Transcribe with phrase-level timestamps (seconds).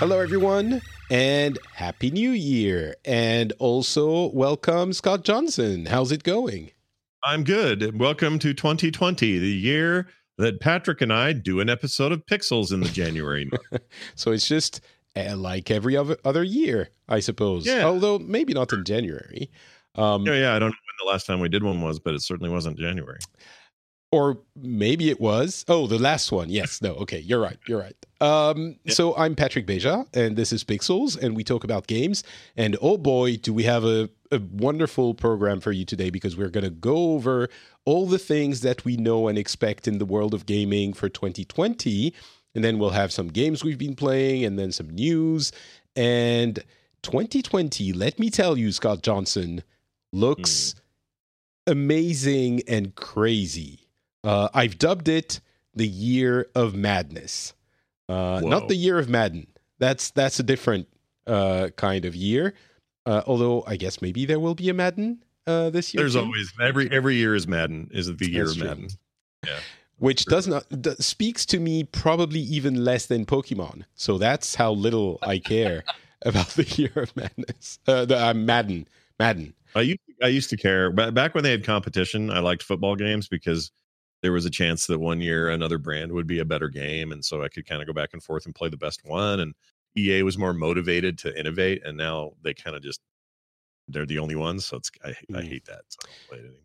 [0.00, 2.96] Hello, everyone, and Happy New Year.
[3.04, 5.84] And also, welcome, Scott Johnson.
[5.84, 6.70] How's it going?
[7.22, 8.00] I'm good.
[8.00, 10.08] Welcome to 2020, the year
[10.38, 13.82] that Patrick and I do an episode of Pixels in the January month.
[14.14, 14.80] so it's just
[15.16, 17.66] uh, like every other, other year, I suppose.
[17.66, 17.84] Yeah.
[17.84, 19.50] Although maybe not in January.
[19.96, 22.14] Um, yeah, yeah, I don't know when the last time we did one was, but
[22.14, 23.20] it certainly wasn't January.
[24.12, 25.64] Or maybe it was.
[25.68, 26.48] Oh, the last one.
[26.48, 26.82] Yes.
[26.82, 26.94] No.
[26.94, 27.18] Okay.
[27.20, 27.58] You're right.
[27.66, 27.96] You're right.
[28.20, 28.92] Um, Yeah.
[28.92, 32.22] So I'm Patrick Beja, and this is Pixels, and we talk about games.
[32.56, 36.50] And oh boy, do we have a, a wonderful program for you today because we're
[36.50, 37.48] going to go over
[37.84, 42.12] all the things that we know and expect in the world of gaming for 2020.
[42.54, 45.52] And then we'll have some games we've been playing, and then some news.
[45.94, 46.56] And
[47.02, 49.62] 2020, let me tell you, Scott Johnson,
[50.12, 50.74] looks
[51.66, 53.79] amazing and crazy.
[54.24, 55.40] Uh, I've dubbed it
[55.74, 57.54] the year of madness.
[58.08, 59.46] Uh, not the year of Madden.
[59.78, 60.88] That's that's a different
[61.28, 62.54] uh, kind of year.
[63.06, 66.02] Uh, although I guess maybe there will be a Madden uh, this year.
[66.02, 68.68] There's too, always every every year is Madden is the year That's of true.
[68.68, 68.88] Madden.
[69.46, 69.60] Yeah.
[69.98, 73.84] Which does not d- speaks to me probably even less than Pokemon.
[73.94, 75.84] So that's how little I care
[76.22, 77.78] about the year of madness.
[77.86, 79.54] Uh, the uh, Madden, Madden.
[79.74, 82.30] I used I used to care ba- back when they had competition.
[82.30, 83.70] I liked football games because
[84.22, 87.24] there was a chance that one year another brand would be a better game, and
[87.24, 89.40] so I could kind of go back and forth and play the best one.
[89.40, 89.54] And
[89.96, 93.00] EA was more motivated to innovate, and now they kind of just
[93.88, 94.66] they're the only ones.
[94.66, 95.48] So it's I, I Mm.
[95.48, 95.82] hate that.
[95.88, 96.56] So I don't play it anymore.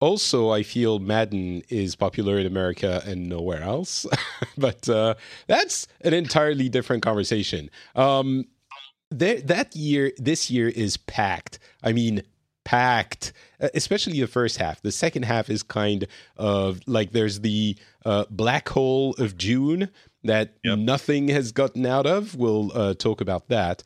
[0.00, 4.06] Also, I feel Madden is popular in America and nowhere else,
[4.58, 5.14] but uh,
[5.48, 7.68] that's an entirely different conversation.
[7.96, 8.44] Um,
[9.10, 11.58] there, that year, this year is packed.
[11.82, 12.22] I mean,
[12.68, 14.82] packed, uh, especially the first half.
[14.82, 16.06] The second half is kind
[16.36, 19.88] of like there's the uh, black hole of June
[20.24, 20.78] that Yep.
[20.78, 22.34] nothing has gotten out of.
[22.36, 23.82] We'll uh, talk about that.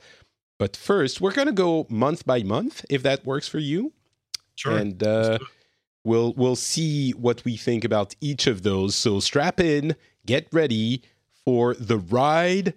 [0.59, 3.93] But first, we're going to go month by month, if that works for you
[4.57, 4.77] Sure.
[4.77, 5.39] and uh,
[6.05, 8.95] we'll we'll see what we think about each of those.
[8.97, 9.95] So strap in,
[10.27, 11.03] get ready
[11.45, 12.75] for the ride.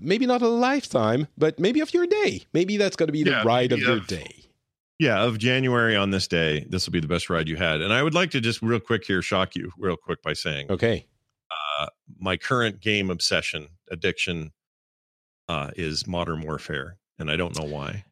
[0.00, 2.42] Maybe not a lifetime, but maybe of your day.
[2.52, 4.37] Maybe that's going to be the Yeah, ride of your day.
[4.98, 7.80] Yeah, of January on this day, this will be the best ride you had.
[7.80, 10.70] And I would like to just real quick here shock you real quick by saying
[10.70, 11.06] Okay.
[11.78, 11.86] uh,
[12.18, 14.52] my current game obsession addiction
[15.48, 18.04] uh, is Modern Warfare, and I don't know why.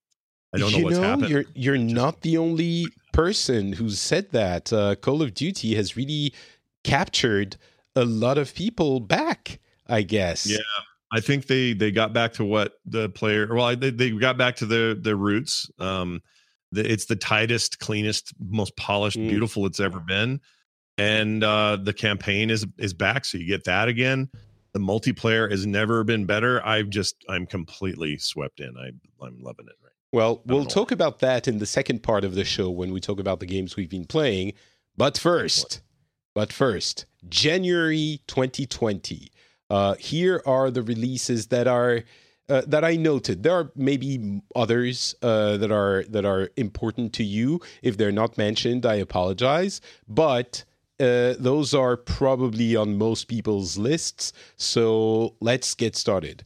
[0.54, 1.28] I don't know you what's know, happened.
[1.28, 4.72] You're you're not the only person who said that.
[4.72, 6.32] Uh, Call of Duty has really
[6.84, 7.56] captured
[7.94, 9.58] a lot of people back.
[9.88, 10.46] I guess.
[10.46, 10.58] Yeah.
[11.12, 13.52] I think they they got back to what the player.
[13.54, 15.70] Well, they they got back to their their roots.
[15.78, 16.22] Um,
[16.72, 19.28] the, it's the tightest, cleanest, most polished, Mm.
[19.28, 20.40] beautiful it's ever been,
[20.98, 23.24] and uh, the campaign is is back.
[23.24, 24.28] So you get that again.
[24.72, 26.64] The multiplayer has never been better.
[26.66, 28.74] I've just I'm completely swept in.
[28.76, 28.88] I
[29.24, 29.74] I'm loving it.
[29.82, 29.92] Right.
[30.12, 30.68] Well, we'll know.
[30.68, 33.46] talk about that in the second part of the show when we talk about the
[33.46, 34.52] games we've been playing.
[34.96, 35.82] But first,
[36.34, 39.30] but first, January 2020.
[39.68, 42.02] Uh, here are the releases that are
[42.48, 43.42] uh, that I noted.
[43.42, 47.60] There are maybe others uh, that are that are important to you.
[47.82, 49.80] If they're not mentioned, I apologize.
[50.08, 50.64] But
[50.98, 54.32] uh, those are probably on most people's lists.
[54.56, 56.44] So let's get started.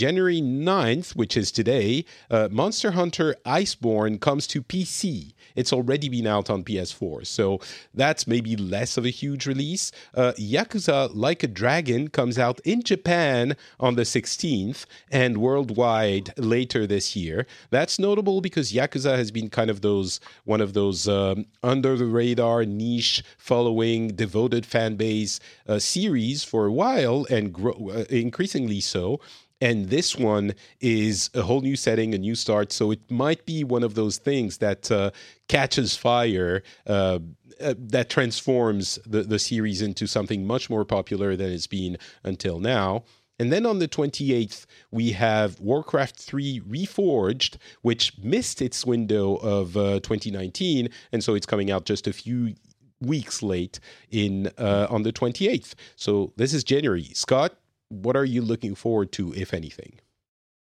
[0.00, 5.34] January 9th, which is today, uh, Monster Hunter Iceborne comes to PC.
[5.54, 7.60] It's already been out on PS4, so
[7.92, 9.92] that's maybe less of a huge release.
[10.14, 16.86] Uh, Yakuza Like a Dragon comes out in Japan on the 16th and worldwide later
[16.86, 17.46] this year.
[17.68, 22.06] That's notable because Yakuza has been kind of those one of those um, under the
[22.06, 29.20] radar niche following devoted fan base uh, series for a while and uh, increasingly so
[29.60, 32.72] and this one is a whole new setting, a new start.
[32.72, 35.10] So it might be one of those things that uh,
[35.48, 37.18] catches fire, uh,
[37.60, 42.58] uh, that transforms the, the series into something much more popular than it's been until
[42.58, 43.04] now.
[43.38, 49.76] And then on the 28th, we have Warcraft 3 Reforged, which missed its window of
[49.76, 50.90] uh, 2019.
[51.12, 52.54] And so it's coming out just a few
[53.00, 53.80] weeks late
[54.10, 55.72] in uh, on the 28th.
[55.96, 57.04] So this is January.
[57.14, 57.54] Scott,
[57.90, 60.00] what are you looking forward to, if anything?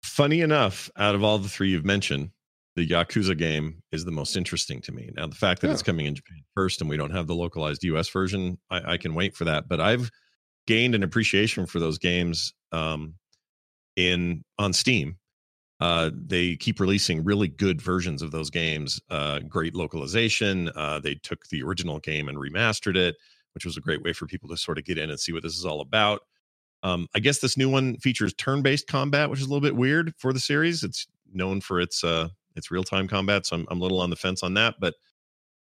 [0.04, 2.32] Funny enough, out of all the three you've mentioned,
[2.76, 5.12] the Yakuza game is the most interesting to me.
[5.16, 5.74] Now, the fact that yeah.
[5.74, 8.98] it's coming in Japan first and we don't have the localized US version, I, I,
[8.98, 9.68] can wait for that.
[9.68, 10.10] But I've
[10.68, 13.16] gained an appreciation for those games um,
[13.96, 15.18] in on Steam.
[15.80, 19.00] Uh, they keep releasing really good versions of those games.
[19.10, 20.70] Uh, great localization.
[20.76, 23.16] Uh, they took the original game and remastered it,
[23.54, 25.44] which was a great way for people to sort of get in and see what
[25.44, 26.22] this is all about.
[26.84, 30.14] Um, I guess this new one features turn-based combat, which is a little bit weird
[30.18, 30.84] for the series.
[30.84, 34.16] It's known for its uh, its real-time combat, so I'm, I'm a little on the
[34.16, 34.76] fence on that.
[34.80, 34.96] But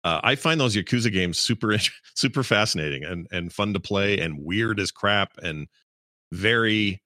[0.03, 1.77] uh, I find those Yakuza games super
[2.15, 5.67] super fascinating and and fun to play and weird as crap and
[6.31, 7.01] very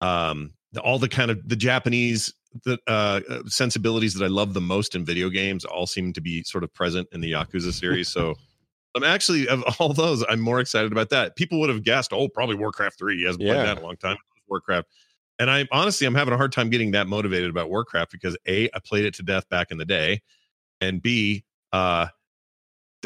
[0.00, 0.52] um
[0.84, 2.32] all the kind of the Japanese
[2.64, 6.42] the uh, sensibilities that I love the most in video games all seem to be
[6.44, 8.08] sort of present in the Yakuza series.
[8.08, 8.36] So
[8.98, 11.36] I'm actually of all those, I'm more excited about that.
[11.36, 13.18] People would have guessed, oh, probably Warcraft three.
[13.18, 13.54] He hasn't yeah.
[13.54, 14.16] played that in a long time.
[14.48, 14.88] Warcraft,
[15.38, 18.70] and I honestly I'm having a hard time getting that motivated about Warcraft because a
[18.74, 20.22] I played it to death back in the day,
[20.80, 22.06] and b uh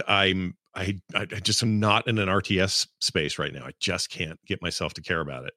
[0.06, 3.64] I'm I I just am not in an RTS space right now.
[3.64, 5.52] I just can't get myself to care about it.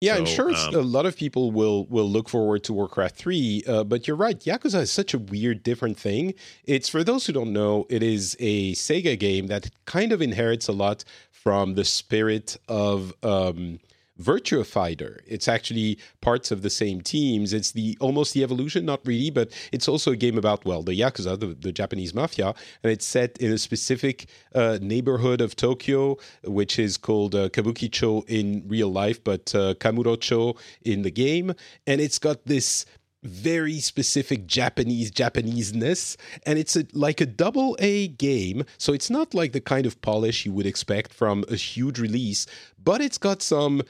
[0.00, 3.16] Yeah, so, I'm sure um, a lot of people will will look forward to Warcraft
[3.16, 4.38] 3, uh, but you're right.
[4.40, 6.32] Yakuza is such a weird, different thing.
[6.64, 10.68] It's for those who don't know, it is a Sega game that kind of inherits
[10.68, 13.78] a lot from the spirit of um,
[14.20, 15.20] Virtua Fighter.
[15.26, 17.52] It's actually parts of the same teams.
[17.52, 20.92] It's the almost the evolution, not really, but it's also a game about well, the
[20.92, 26.16] yakuza, the, the Japanese mafia, and it's set in a specific uh, neighborhood of Tokyo,
[26.44, 31.54] which is called uh, Kabukicho in real life, but uh, Kamurocho in the game,
[31.86, 32.84] and it's got this
[33.22, 38.64] very specific Japanese Japaneseness, and it's a, like a double A game.
[38.78, 42.46] So it's not like the kind of polish you would expect from a huge release,
[42.82, 43.82] but it's got some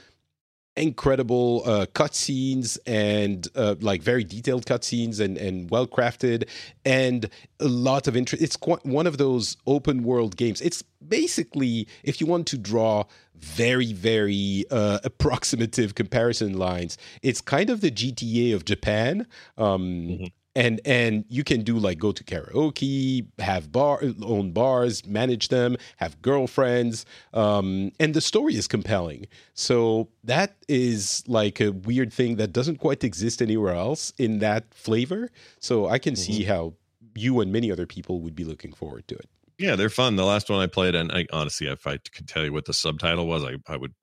[0.81, 6.49] incredible uh, cutscenes and uh, like very detailed cutscenes and, and well crafted
[6.85, 7.29] and
[7.61, 8.43] a lot of interest.
[8.43, 10.61] It's quite one of those open world games.
[10.61, 13.05] It's basically, if you want to draw
[13.37, 19.27] very, very uh, approximative comparison lines, it's kind of the GTA of Japan.
[19.59, 20.25] Um, mm-hmm
[20.57, 25.77] and and you can do like go to karaoke have bar own bars manage them
[25.97, 29.27] have girlfriends um, and the story is compelling.
[29.55, 34.73] So that is like a weird thing that doesn't quite exist anywhere else in that
[34.75, 35.31] flavor.
[35.61, 36.33] So i can mm-hmm.
[36.33, 36.75] see how
[37.15, 39.29] you and many other people would be looking forward to it.
[39.59, 40.17] Yeah they're fun.
[40.17, 42.75] The last one i played and i honestly if i could tell you what the
[42.75, 43.95] subtitle was i, I would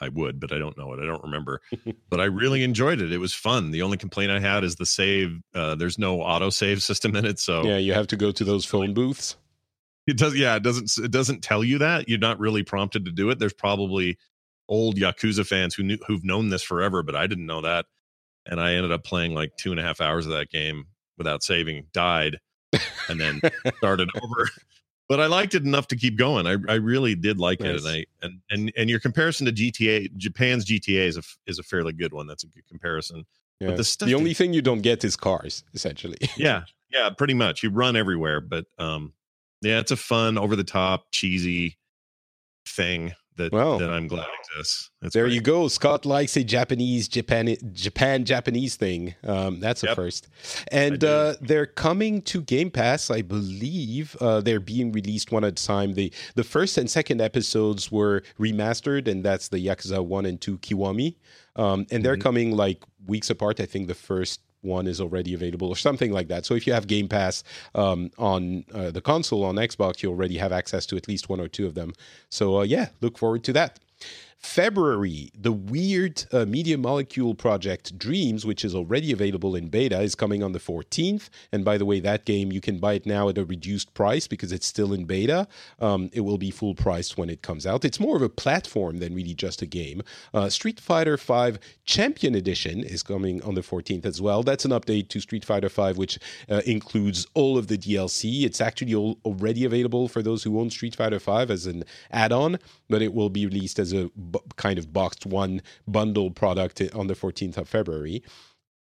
[0.00, 1.00] I would, but I don't know it.
[1.00, 1.60] I don't remember.
[2.10, 3.12] but I really enjoyed it.
[3.12, 3.70] It was fun.
[3.70, 5.40] The only complaint I had is the save.
[5.54, 8.44] Uh, there's no auto save system in it, so yeah, you have to go to
[8.44, 9.36] those phone booths.
[10.06, 10.36] It does.
[10.36, 10.90] Yeah, it doesn't.
[11.02, 12.08] It doesn't tell you that.
[12.08, 13.38] You're not really prompted to do it.
[13.38, 14.18] There's probably
[14.68, 17.86] old Yakuza fans who knew who've known this forever, but I didn't know that,
[18.46, 20.86] and I ended up playing like two and a half hours of that game
[21.16, 21.86] without saving.
[21.92, 22.38] Died,
[23.08, 23.40] and then
[23.78, 24.50] started over
[25.08, 26.46] but I liked it enough to keep going.
[26.46, 27.70] I, I really did like nice.
[27.70, 31.58] it, and I and, and and your comparison to GTA, Japan's GTA is a is
[31.58, 32.26] a fairly good one.
[32.26, 33.24] That's a good comparison.
[33.60, 33.68] Yeah.
[33.68, 36.18] But the, the only that, thing you don't get is cars, essentially.
[36.36, 37.62] yeah, yeah, pretty much.
[37.62, 39.12] You run everywhere, but um,
[39.62, 41.78] yeah, it's a fun, over the top, cheesy
[42.66, 44.90] thing that well, that I'm glad it exists.
[45.00, 45.34] That's there great.
[45.34, 45.68] you go.
[45.68, 49.14] Scott likes a Japanese Japan Japan Japanese thing.
[49.24, 49.96] Um, that's a yep.
[49.96, 50.28] first.
[50.70, 54.16] And uh, they're coming to Game Pass, I believe.
[54.20, 55.94] Uh, they're being released one at a time.
[55.94, 60.58] The the first and second episodes were remastered, and that's the Yakuza one and two
[60.58, 61.16] Kiwami.
[61.56, 62.22] Um, and they're mm-hmm.
[62.22, 63.60] coming like weeks apart.
[63.60, 66.46] I think the first one is already available or something like that.
[66.46, 67.44] So if you have Game Pass
[67.74, 71.40] um, on uh, the console on Xbox, you already have access to at least one
[71.40, 71.92] or two of them.
[72.28, 73.78] So uh, yeah, look forward to that.
[74.44, 80.14] February, the weird uh, media molecule project Dreams, which is already available in beta, is
[80.14, 81.30] coming on the 14th.
[81.50, 84.28] And by the way, that game you can buy it now at a reduced price
[84.28, 85.48] because it's still in beta.
[85.80, 87.86] Um, it will be full price when it comes out.
[87.86, 90.02] It's more of a platform than really just a game.
[90.34, 94.42] Uh, Street Fighter V Champion Edition is coming on the 14th as well.
[94.42, 96.18] That's an update to Street Fighter V, which
[96.50, 98.44] uh, includes all of the DLC.
[98.44, 102.58] It's actually all, already available for those who own Street Fighter V as an add-on,
[102.90, 104.10] but it will be released as a
[104.56, 108.22] kind of boxed one bundle product on the 14th of February.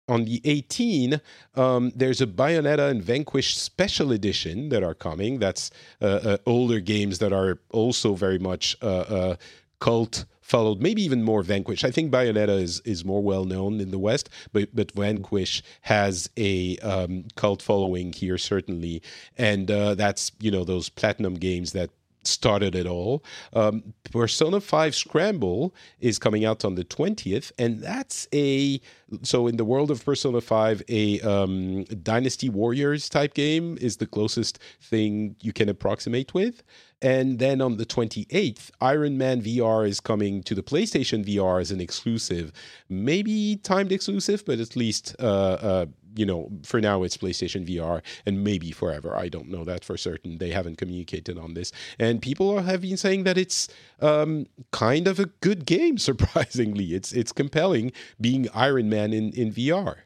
[0.10, 1.22] On the 18th,
[1.56, 5.40] um, there's a Bayonetta and Vanquish special edition that are coming.
[5.40, 9.36] That's uh, uh, older games that are also very much uh, uh
[9.80, 11.84] cult followed, maybe even more Vanquish.
[11.84, 16.30] I think Bayonetta is, is more well known in the West, but but Vanquish has
[16.38, 19.02] a um, cult following here certainly,
[19.38, 21.90] and uh, that's you know those platinum games that
[22.28, 23.24] started it all.
[23.54, 28.82] Um, Persona 5 Scramble is coming out on the 20th, and that's a
[29.22, 34.08] so in the world of Persona 5, a um, Dynasty Warriors type game is the
[34.08, 36.64] closest thing you can approximate with.
[37.02, 41.70] And then on the 28th, Iron Man VR is coming to the PlayStation VR as
[41.70, 42.54] an exclusive,
[42.88, 48.02] maybe timed exclusive, but at least uh, uh, you know, for now it's PlayStation VR
[48.26, 49.16] and maybe forever.
[49.16, 50.38] I don't know that for certain.
[50.38, 51.72] They haven't communicated on this.
[52.00, 53.68] And people have been saying that it's
[54.02, 56.94] um, kind of a good game, surprisingly.
[56.94, 59.98] It's it's compelling being Iron Man in, in VR.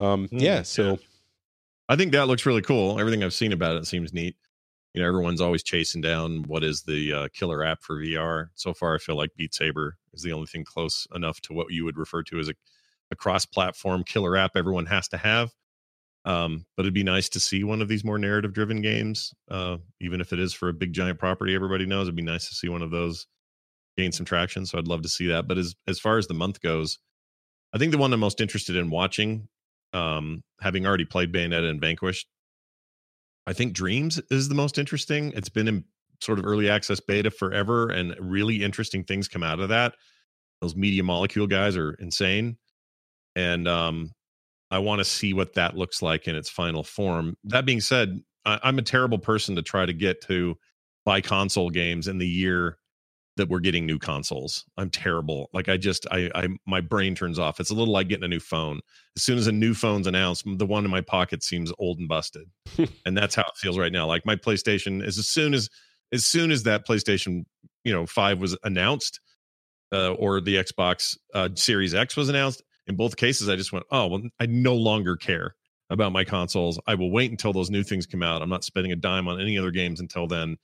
[0.00, 0.92] Um, mm, yeah, so.
[0.92, 0.96] Yeah.
[1.86, 2.98] I think that looks really cool.
[2.98, 4.36] Everything I've seen about it seems neat.
[4.94, 8.48] You know, everyone's always chasing down what is the uh, killer app for VR.
[8.54, 11.72] So far, I feel like Beat Saber is the only thing close enough to what
[11.72, 12.54] you would refer to as a
[13.14, 15.50] a cross-platform killer app everyone has to have.
[16.26, 20.20] Um, but it'd be nice to see one of these more narrative-driven games, uh, even
[20.20, 22.06] if it is for a big giant property everybody knows.
[22.06, 23.26] It'd be nice to see one of those
[23.96, 24.66] gain some traction.
[24.66, 25.46] So I'd love to see that.
[25.46, 26.98] But as as far as the month goes,
[27.74, 29.48] I think the one I'm most interested in watching,
[29.92, 32.26] um, having already played Bayonetta and Vanquished,
[33.46, 35.32] I think Dreams is the most interesting.
[35.36, 35.84] It's been in
[36.22, 39.94] sort of early access beta forever, and really interesting things come out of that.
[40.62, 42.56] Those media molecule guys are insane
[43.36, 44.10] and um,
[44.70, 47.36] I want to see what that looks like in its final form.
[47.44, 50.56] That being said, I, I'm a terrible person to try to get to
[51.04, 52.78] buy console games in the year
[53.36, 54.64] that we're getting new consoles.
[54.76, 55.50] I'm terrible.
[55.52, 57.58] Like I just I I my brain turns off.
[57.58, 58.80] It's a little like getting a new phone.
[59.16, 62.08] As soon as a new phone's announced, the one in my pocket seems old and
[62.08, 62.48] busted.
[63.06, 64.06] and that's how it feels right now.
[64.06, 65.68] Like my PlayStation is as soon as
[66.12, 67.44] as soon as that PlayStation,
[67.82, 69.20] you know, 5 was announced
[69.92, 73.84] uh, or the Xbox uh, Series X was announced, in both cases, I just went,
[73.90, 75.54] oh, well, I no longer care
[75.90, 76.78] about my consoles.
[76.86, 78.42] I will wait until those new things come out.
[78.42, 80.56] I'm not spending a dime on any other games until then.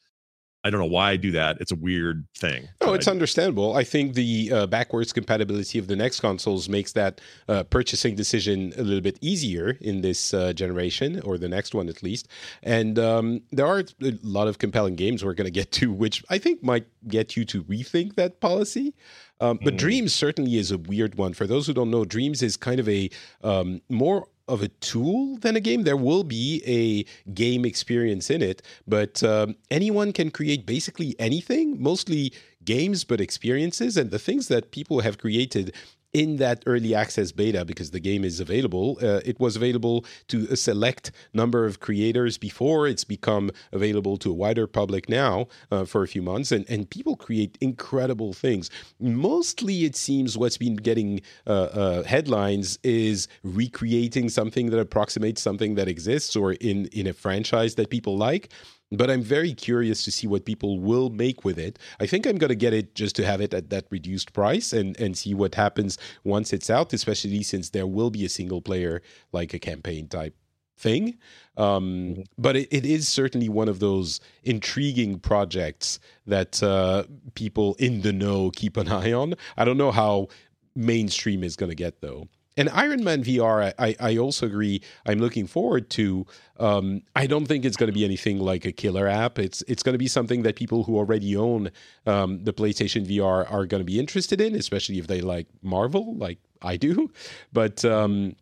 [0.63, 1.59] I don't know why I do that.
[1.61, 2.69] It's a weird thing.
[2.83, 3.77] Oh, it's I understandable.
[3.77, 8.75] I think the uh, backwards compatibility of the next consoles makes that uh, purchasing decision
[8.77, 12.29] a little bit easier in this uh, generation, or the next one at least.
[12.63, 16.23] And um, there are a lot of compelling games we're going to get to, which
[16.29, 18.95] I think might get you to rethink that policy.
[19.41, 19.79] Um, but mm.
[19.79, 21.33] Dreams certainly is a weird one.
[21.33, 23.09] For those who don't know, Dreams is kind of a
[23.43, 25.85] um, more of a tool than a game.
[25.85, 31.81] There will be a game experience in it, but um, anyone can create basically anything,
[31.81, 32.33] mostly
[32.65, 33.97] games, but experiences.
[33.97, 35.73] And the things that people have created
[36.13, 38.99] in that early access beta because the game is available.
[39.03, 42.89] Uh, it was available to a select number of creators before.
[42.89, 46.89] It's become available to a wider public now uh, for a few months, and, and
[46.91, 48.71] people create incredible things.
[48.99, 55.75] Mostly, it seems what's been getting uh, uh headlines is recreating something that approximates something
[55.75, 58.51] that exists or in, in a franchise that people like
[58.93, 61.79] but I'm very curious to see what people will make with it.
[62.01, 64.73] I think I'm going to get it just to have it at that reduced price
[64.73, 68.61] and, and see what happens once it's out, especially since there will be a single
[68.61, 70.35] player, like a campaign type
[70.77, 71.19] thing.
[71.57, 72.23] Um, mm-hmm.
[72.39, 77.05] but it, it is certainly one of those intriguing projects that uh,
[77.35, 79.35] people in the know keep an eye on.
[79.57, 80.29] I don't know how
[80.75, 82.29] mainstream is going to get, though.
[82.57, 84.83] And Iron Man VR, I, I also agree.
[85.07, 86.27] I'm looking forward to.
[86.59, 89.39] Um, I don't think it's going to be anything like a killer app.
[89.39, 91.71] It's it's going to be something that people who already own
[92.07, 96.17] um, the PlayStation VR are going to be interested in, especially if they like Marvel,
[96.17, 97.11] like I do.
[97.53, 98.35] But um,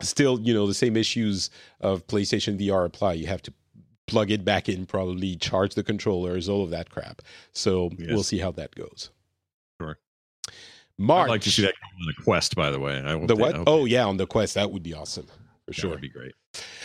[0.00, 1.50] still, you know, the same issues
[1.80, 3.14] of PlayStation VR apply.
[3.14, 3.52] You have to
[4.06, 7.22] plug it back in, probably charge the controllers, all of that crap.
[7.52, 8.10] So yes.
[8.10, 9.10] we'll see how that goes.
[9.80, 9.98] Sure.
[10.98, 11.26] March.
[11.26, 12.98] I'd like to see that on the Quest, by the way.
[12.98, 13.64] I the what?
[13.66, 14.54] oh, yeah, on the Quest.
[14.54, 15.26] That would be awesome.
[15.66, 15.90] For sure.
[15.90, 16.32] That would be great.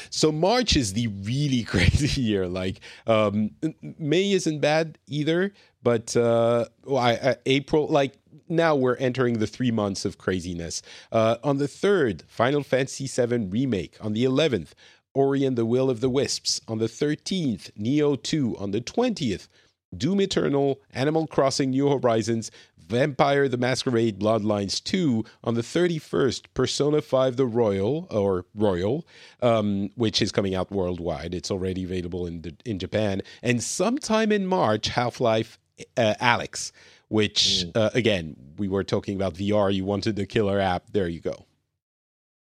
[0.09, 2.47] So March is the really crazy year.
[2.47, 3.51] Like um,
[3.81, 5.53] May isn't bad either,
[5.83, 8.17] but uh, well, I, I, April, like
[8.49, 10.81] now we're entering the three months of craziness.
[11.11, 13.97] Uh, on the 3rd, Final Fantasy VII Remake.
[14.01, 14.71] On the 11th,
[15.13, 16.61] Ori and the Will of the Wisps.
[16.67, 18.57] On the 13th, Nioh 2.
[18.57, 19.47] On the 20th,
[19.95, 22.51] Doom Eternal, Animal Crossing New Horizons,
[22.91, 29.07] Vampire the Masquerade Bloodlines 2 on the 31st, Persona 5 the Royal, or Royal,
[29.41, 31.33] um, which is coming out worldwide.
[31.33, 33.21] It's already available in, the, in Japan.
[33.41, 35.57] And sometime in March, Half Life
[35.95, 36.74] uh, Alyx,
[37.07, 37.71] which, mm.
[37.75, 39.74] uh, again, we were talking about VR.
[39.74, 40.83] You wanted the killer app.
[40.91, 41.45] There you go.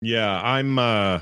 [0.02, 1.20] Yeah, I'm uh,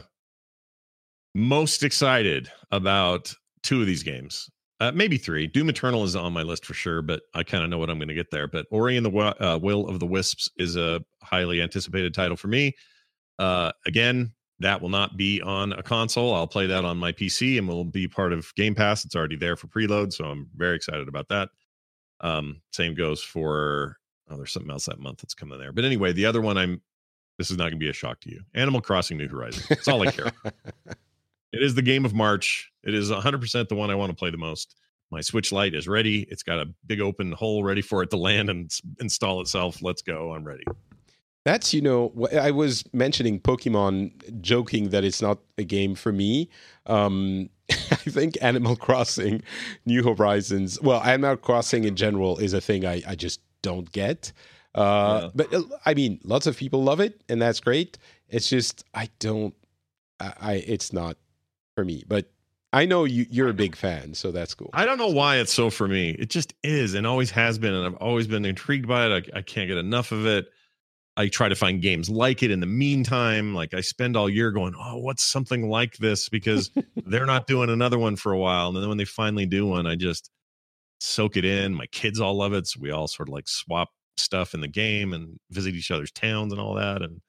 [1.34, 3.34] most excited about
[3.64, 4.50] two of these games.
[4.80, 5.48] Uh, maybe three.
[5.48, 7.98] Doom Eternal is on my list for sure, but I kind of know what I'm
[7.98, 8.48] going to get there.
[8.48, 9.12] But Ori and the
[9.44, 12.76] uh, Will of the Wisps is a highly anticipated title for me.
[13.40, 16.34] Uh, again, that will not be on a console.
[16.34, 19.04] I'll play that on my PC and will be part of Game Pass.
[19.04, 21.50] It's already there for preload, so I'm very excited about that.
[22.22, 23.98] Um, same goes for
[24.30, 25.72] oh, there's something else that month that's coming there.
[25.72, 26.82] But anyway, the other one I'm
[27.38, 28.42] this is not going to be a shock to you.
[28.56, 29.68] Animal Crossing New Horizons.
[29.68, 30.32] That's all I care.
[31.58, 32.72] it is the game of March.
[32.84, 34.76] It is 100% the one I want to play the most.
[35.10, 36.28] My Switch Lite is ready.
[36.30, 39.82] It's got a big open hole ready for it to land and install itself.
[39.82, 40.34] Let's go.
[40.34, 40.66] I'm ready.
[41.46, 46.50] That's, you know, I was mentioning Pokemon, joking that it's not a game for me.
[46.88, 49.42] Um, I think Animal Crossing,
[49.86, 54.34] New Horizons, well, Animal Crossing in general is a thing I, I just don't get.
[54.76, 55.30] Uh, yeah.
[55.34, 57.98] But uh, I mean, lots of people love it, and that's great.
[58.30, 59.56] It's just I don't.
[60.20, 61.18] I, I it's not
[61.78, 62.04] for me.
[62.08, 62.32] But
[62.74, 64.72] I know you, you're a big fan, so that's cool.
[64.74, 66.10] I don't know why it's so for me.
[66.18, 69.32] It just is, and always has been, and I've always been intrigued by it.
[69.34, 70.48] I, I can't get enough of it.
[71.16, 73.54] I try to find games like it in the meantime.
[73.54, 76.30] Like I spend all year going, oh, what's something like this?
[76.30, 76.72] Because
[77.06, 78.70] they're not doing another one for a while.
[78.70, 80.32] And then when they finally do one, I just
[81.00, 81.76] soak it in.
[81.76, 82.68] My kids all love it.
[82.68, 86.12] So we all sort of like swap stuff in the game and visit each other's
[86.12, 87.04] towns and all that.
[87.04, 87.22] And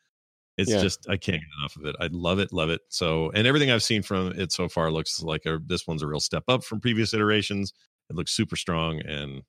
[0.59, 0.83] it's yeah.
[0.83, 1.97] just I can't get enough of it.
[2.01, 2.83] I love it, love it.
[2.89, 6.07] So and everything I've seen from it so far looks like a, this one's a
[6.07, 7.73] real step up from previous iterations.
[8.11, 9.43] It looks super strong and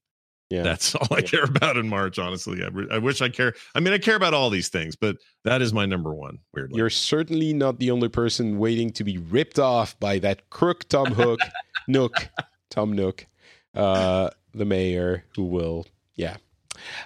[0.49, 0.63] yeah.
[0.63, 2.63] That's all I care about in March, honestly.
[2.63, 3.53] I, I, wish I care.
[3.75, 6.39] I mean, I care about all these things, but that is my number one.
[6.53, 10.89] Weirdly, you're certainly not the only person waiting to be ripped off by that crook
[10.89, 11.39] Tom Hook,
[11.87, 12.29] Nook,
[12.71, 13.27] Tom Nook,
[13.75, 15.85] uh, the mayor, who will,
[16.15, 16.37] yeah.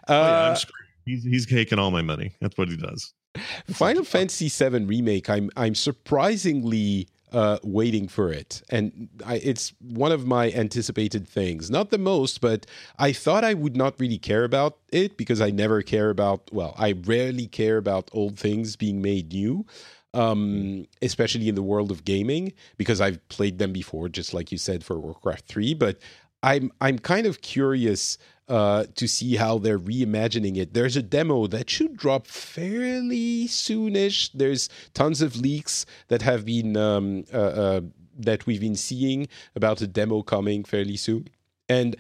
[0.08, 0.56] Uh, oh, yeah uh,
[1.06, 2.34] he's he's taking all my money.
[2.40, 3.14] That's what he does.
[3.68, 5.30] Final Fantasy VII remake.
[5.30, 8.62] I'm I'm surprisingly uh, waiting for it.
[8.70, 11.70] And I, it's one of my anticipated things.
[11.70, 12.66] Not the most, but
[13.00, 16.76] I thought I would not really care about it because I never care about, well,
[16.78, 19.66] I rarely care about old things being made new.
[20.16, 24.60] Um, especially in the world of gaming, because I've played them before, just like you
[24.60, 25.74] said for Warcraft 3.
[25.74, 25.98] But
[26.44, 30.74] I'm I'm kind of curious uh, to see how they're reimagining it.
[30.74, 34.32] There's a demo that should drop fairly soonish.
[34.34, 37.82] There's tons of leaks that have been um, uh, uh,
[38.18, 41.30] that we've been seeing about a demo coming fairly soon,
[41.70, 41.96] and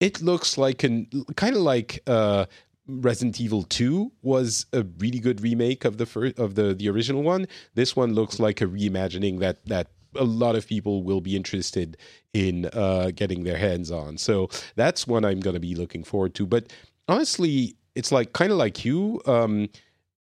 [0.00, 2.02] it looks like an kind of like.
[2.06, 2.46] Uh,
[2.86, 7.22] Resident Evil 2 was a really good remake of the first, of the the original
[7.22, 7.46] one.
[7.74, 11.96] This one looks like a reimagining that that a lot of people will be interested
[12.32, 14.18] in uh, getting their hands on.
[14.18, 16.46] So that's one I'm going to be looking forward to.
[16.46, 16.72] But
[17.08, 19.20] honestly, it's like kind of like you.
[19.26, 19.68] Um,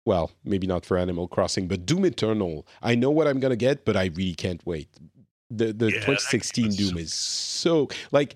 [0.05, 2.65] well, maybe not for Animal Crossing, but Doom Eternal.
[2.81, 4.89] I know what I'm going to get, but I really can't wait.
[5.51, 8.35] The the yeah, 2016 Doom is so like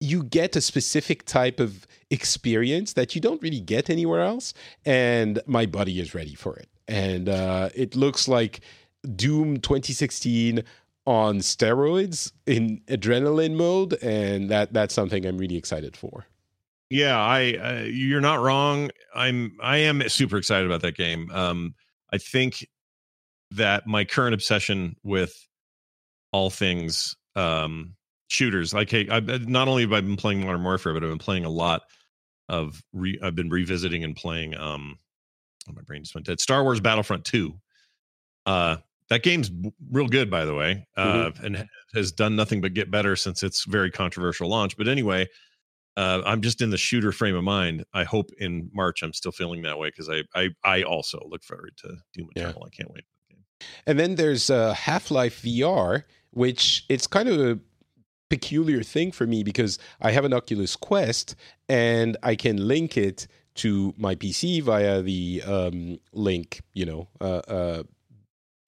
[0.00, 4.54] you get a specific type of experience that you don't really get anywhere else
[4.86, 8.60] and my buddy is ready for it and uh, it looks like
[9.14, 10.62] Doom 2016
[11.06, 16.26] on steroids in adrenaline mode, and that that's something I'm really excited for.
[16.90, 18.90] Yeah, I uh, you're not wrong.
[19.14, 21.30] I'm I am super excited about that game.
[21.32, 21.74] Um,
[22.12, 22.66] I think
[23.52, 25.46] that my current obsession with
[26.32, 27.94] all things um,
[28.28, 31.18] shooters, like hey, I've not only have I been playing Modern Warfare, but I've been
[31.18, 31.82] playing a lot
[32.48, 34.56] of re, I've been revisiting and playing.
[34.56, 34.98] Um,
[35.68, 36.40] oh, my brain just went dead.
[36.40, 37.54] Star Wars Battlefront Two.
[38.46, 38.76] Uh,
[39.08, 39.50] that game's
[39.90, 41.44] real good, by the way, uh, mm-hmm.
[41.44, 44.76] and has done nothing but get better since its very controversial launch.
[44.76, 45.26] But anyway,
[45.96, 47.84] uh, I'm just in the shooter frame of mind.
[47.94, 51.42] I hope in March I'm still feeling that way because I, I I also look
[51.42, 52.60] forward to Doom Eternal.
[52.60, 52.66] Yeah.
[52.66, 53.04] I can't wait.
[53.86, 57.58] And then there's uh, Half Life VR, which it's kind of a
[58.28, 61.34] peculiar thing for me because I have an Oculus Quest
[61.68, 67.42] and I can link it to my PC via the um, link, you know, uh,
[67.48, 67.82] uh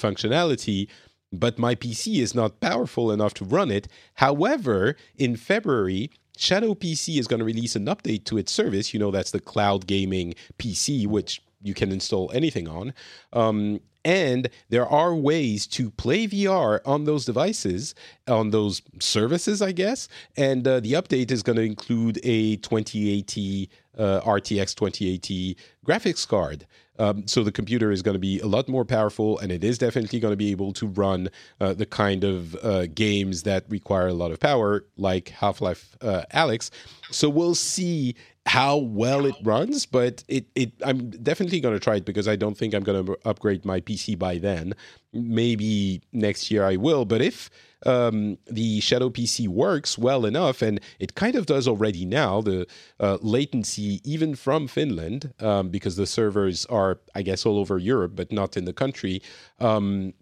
[0.01, 0.89] functionality,
[1.33, 3.89] but my PC is not powerful enough to run it.
[4.15, 8.95] However, in February, Shadow PC is going to release an update to its service.
[8.95, 12.95] You know, that's the cloud gaming PC, which you can install anything on.
[13.33, 17.95] Um, and there are ways to play VR on those devices,
[18.27, 20.09] on those services, I guess.
[20.37, 26.67] And uh, the update is going to include a 2080 uh, RTX 2080 graphics card.
[27.01, 29.79] Um, so the computer is going to be a lot more powerful, and it is
[29.79, 34.09] definitely going to be able to run uh, the kind of uh, games that require
[34.09, 36.71] a lot of power, like Half Life uh, Alyx.
[37.11, 38.14] So we'll see
[38.46, 42.37] how well it runs, but it, it I'm definitely going to try it because I
[42.37, 44.75] don't think I'm going to upgrade my PC by then.
[45.12, 47.51] Maybe next year I will, but if
[47.87, 52.66] um, the Shadow PC works well enough, and it kind of does already now, the
[52.99, 58.12] uh, latency even from Finland, um, because the servers are, I guess, all over Europe,
[58.14, 59.23] but not in the country.
[59.59, 60.14] Um,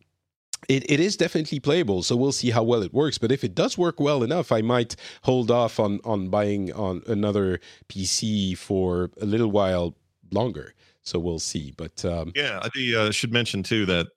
[0.68, 3.18] it, it is definitely playable, so we'll see how well it works.
[3.18, 7.02] But if it does work well enough, I might hold off on on buying on
[7.06, 9.94] another PC for a little while
[10.30, 10.74] longer.
[11.02, 11.72] So we'll see.
[11.76, 14.08] But um, yeah, I uh, should mention too that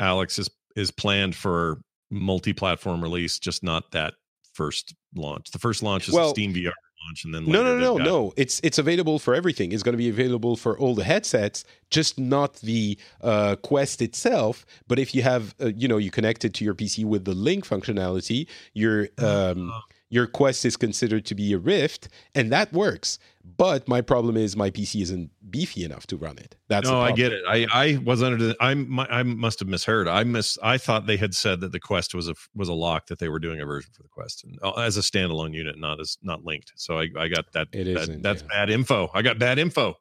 [0.00, 1.80] Alyx is is planned for
[2.10, 4.14] multi-platform release, just not that
[4.54, 5.50] first launch.
[5.50, 6.72] The first launch is well, Steam VR
[7.06, 8.32] launch, and then no, no, no, no.
[8.36, 9.72] It's it's available for everything.
[9.72, 14.66] It's going to be available for all the headsets, just not the uh, Quest itself.
[14.86, 17.34] But if you have, uh, you know, you connect it to your PC with the
[17.34, 19.80] Link functionality, your um, uh
[20.10, 23.18] your Quest is considered to be a Rift, and that works.
[23.56, 26.56] But my problem is my PC isn't beefy enough to run it.
[26.68, 27.42] That's no, I get it.
[27.48, 30.08] I I was under the I'm I must have misheard.
[30.08, 33.06] I miss I thought they had said that the Quest was a was a lock
[33.06, 35.78] that they were doing a version for the Quest and, uh, as a standalone unit,
[35.78, 36.72] not as not linked.
[36.76, 37.68] So I I got that.
[37.72, 38.48] It that, that's yeah.
[38.48, 39.10] bad info.
[39.14, 39.96] I got bad info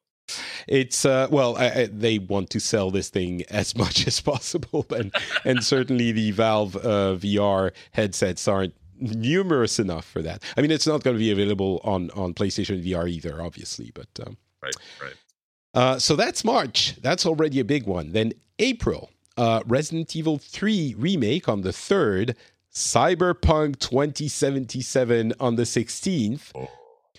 [0.68, 4.86] it's uh, well I, I, they want to sell this thing as much as possible
[4.90, 5.14] and
[5.46, 10.44] and certainly the valve uh, vr headsets aren't numerous enough for that.
[10.56, 13.92] I mean, it's not going to be available on on PlayStation VR either, obviously.
[13.94, 15.14] But um, right, right.
[15.74, 16.96] Uh, so that's March.
[17.02, 18.12] That's already a big one.
[18.12, 22.36] Then April, uh, Resident Evil 3 remake on the third,
[22.74, 26.52] Cyberpunk 2077 on the 16th.
[26.56, 26.68] Oh.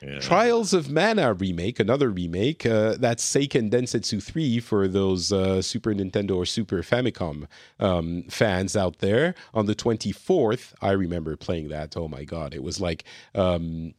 [0.03, 0.19] Yeah.
[0.21, 2.65] Trials of Mana remake, another remake.
[2.65, 7.47] Uh, that's Seiken Densetsu 3 for those uh, Super Nintendo or Super Famicom
[7.81, 9.35] um, fans out there.
[9.55, 11.97] On the 24th, I remember playing that.
[11.97, 12.55] Oh my God.
[12.55, 13.05] It was like.
[13.35, 13.95] Um,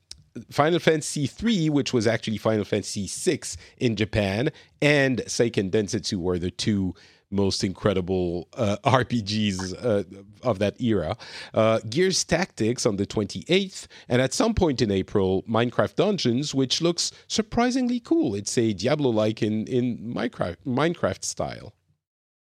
[0.52, 6.40] Final Fantasy 3, which was actually Final Fantasy 6 in Japan, and Seiken Densetsu were
[6.40, 6.94] the two
[7.32, 10.04] most incredible uh, RPGs uh,
[10.44, 11.18] of that era.
[11.54, 16.82] Uh, Gears Tactics on the 28th, and at some point in April, Minecraft Dungeons, which
[16.82, 18.36] looks surprisingly cool.
[18.36, 21.74] It's a Diablo-like in in Minecraft Minecraft style.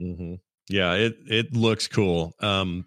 [0.01, 0.35] Mm-hmm.
[0.69, 2.33] Yeah, it it looks cool.
[2.39, 2.85] Um,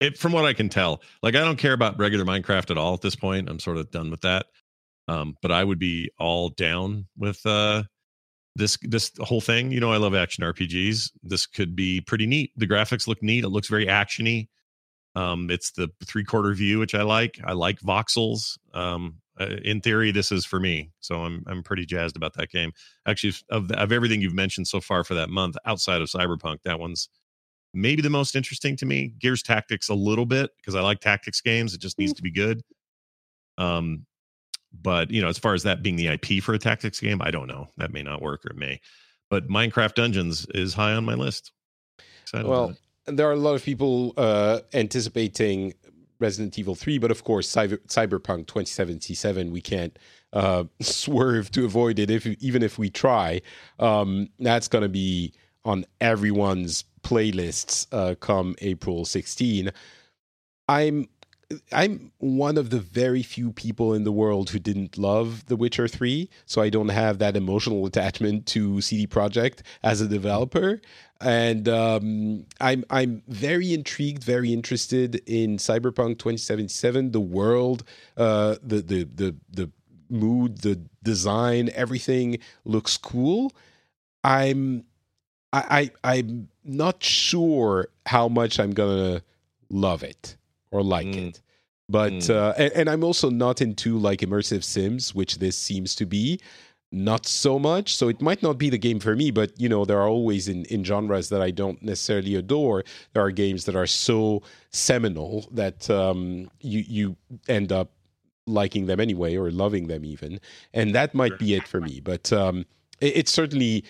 [0.00, 2.94] it from what I can tell, like I don't care about regular Minecraft at all
[2.94, 3.48] at this point.
[3.48, 4.46] I'm sort of done with that.
[5.08, 7.84] Um, but I would be all down with uh
[8.58, 12.52] this this whole thing you know i love action rpgs this could be pretty neat.
[12.56, 13.44] The graphics look neat.
[13.44, 14.48] It looks very actiony.
[15.14, 17.38] Um it's the three quarter view which i like.
[17.44, 18.58] I like voxels.
[18.74, 22.50] Um uh, in theory this is for me so i'm i'm pretty jazzed about that
[22.50, 22.72] game.
[23.06, 26.80] Actually of of everything you've mentioned so far for that month outside of cyberpunk that
[26.80, 27.08] one's
[27.72, 29.14] maybe the most interesting to me.
[29.20, 31.72] Gears tactics a little bit because i like tactics games.
[31.74, 32.16] It just needs mm.
[32.16, 32.62] to be good.
[33.56, 34.06] Um
[34.72, 37.30] but you know, as far as that being the IP for a tactics game, I
[37.30, 37.68] don't know.
[37.76, 38.80] That may not work or it may.
[39.30, 41.52] But Minecraft Dungeons is high on my list.
[42.22, 42.74] Excited well,
[43.06, 45.74] there are a lot of people uh, anticipating
[46.20, 49.98] Resident Evil 3, but of course, Cyber, Cyberpunk 2077, we can't
[50.32, 53.40] uh, swerve to avoid it, if even if we try.
[53.78, 55.32] Um, that's going to be
[55.64, 59.70] on everyone's playlists uh, come April 16.
[60.68, 61.08] I'm
[61.72, 65.88] I'm one of the very few people in the world who didn't love The Witcher
[65.88, 70.80] 3, so I don't have that emotional attachment to CD Projekt as a developer.
[71.22, 77.82] And um, I'm I'm very intrigued, very interested in Cyberpunk 2077, the world,
[78.16, 79.70] uh, the the the the
[80.10, 83.52] mood, the design, everything looks cool.
[84.22, 84.84] I'm
[85.52, 89.22] I, I I'm not sure how much I'm gonna
[89.70, 90.37] love it
[90.70, 91.28] or like mm.
[91.28, 91.40] it.
[91.88, 92.30] But mm.
[92.30, 96.38] uh, and, and, I'm also not into like immersive sims, which this seems to be
[96.90, 97.94] not so much.
[97.96, 99.30] So it might not be the game for me.
[99.30, 102.84] But you know, there are always in in genres that I don't necessarily adore.
[103.12, 107.16] There are games that are so seminal that um, you you
[107.48, 107.90] end up
[108.46, 110.40] liking them anyway or loving them even,
[110.74, 112.00] and that might be it for me.
[112.00, 112.66] But um,
[113.00, 113.84] it, it's certainly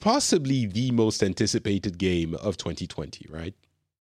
[0.00, 3.54] possibly the most anticipated game of 2020, right?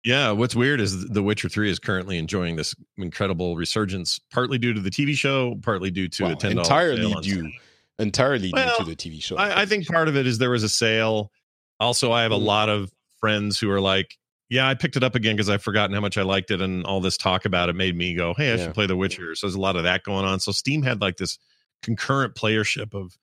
[0.03, 4.73] Yeah, what's weird is The Witcher 3 is currently enjoying this incredible resurgence, partly due
[4.73, 7.51] to the TV show, partly due to well, a $10 entirely due
[7.99, 9.37] entirely well, due to the TV show.
[9.37, 11.31] I, I, think part of it is there was a sale.
[11.79, 12.43] Also, I have a mm.
[12.43, 14.17] lot of friends who are like,
[14.49, 16.83] yeah, I picked it up again because I've forgotten how much I liked it, and
[16.85, 18.65] all this talk about it made me go, hey, I yeah.
[18.65, 19.35] should play The Witcher.
[19.35, 20.39] So there's a lot of that going on.
[20.39, 21.37] So Steam had like this
[21.83, 23.15] concurrent playership of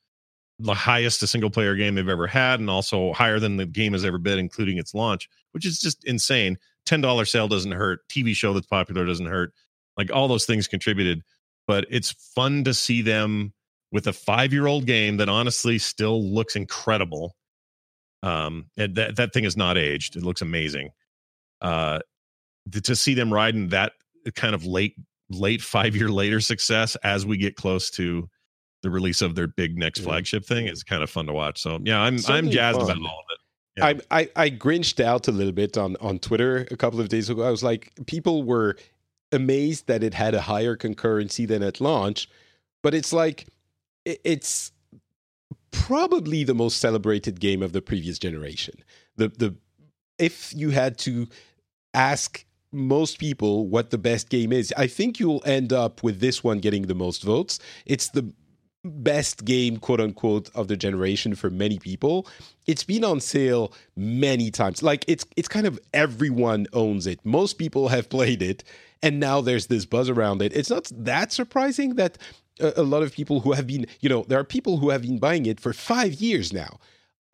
[0.59, 3.93] the highest a single player game they've ever had, and also higher than the game
[3.93, 6.59] has ever been, including its launch, which is just insane.
[6.87, 8.01] Ten dollar sale doesn't hurt.
[8.09, 9.53] TV show that's popular doesn't hurt.
[9.97, 11.23] Like all those things contributed,
[11.67, 13.53] but it's fun to see them
[13.93, 17.35] with a five year old game that honestly still looks incredible.
[18.23, 20.91] Um, and that that thing is not aged; it looks amazing.
[21.61, 22.01] Uh,
[22.73, 23.93] to, to see them riding that
[24.35, 24.95] kind of late
[25.31, 28.29] late five year later success as we get close to
[28.83, 31.61] the release of their big next flagship thing is kind of fun to watch.
[31.61, 32.91] So yeah, I'm I'm jazzed fun.
[32.91, 33.38] about all of it.
[33.83, 37.31] I, I I grinched out a little bit on on Twitter a couple of days
[37.31, 37.43] ago.
[37.43, 38.77] I was like, people were
[39.33, 42.29] amazed that it had a higher concurrency than at launch,
[42.83, 43.47] but it's like
[44.05, 44.73] it, it's
[45.71, 48.75] probably the most celebrated game of the previous generation.
[49.17, 49.55] The the
[50.19, 51.29] if you had to
[51.95, 56.45] ask most people what the best game is, I think you'll end up with this
[56.45, 57.59] one getting the most votes.
[57.87, 58.33] It's the
[58.89, 62.27] best game, quote unquote, of the generation for many people.
[62.67, 64.83] It's been on sale many times.
[64.83, 67.21] Like it's it's kind of everyone owns it.
[67.25, 68.65] Most people have played it,
[69.03, 70.55] and now there's this buzz around it.
[70.55, 72.19] It's not that surprising that
[72.61, 75.03] a, a lot of people who have been, you know, there are people who have
[75.03, 76.79] been buying it for five years now.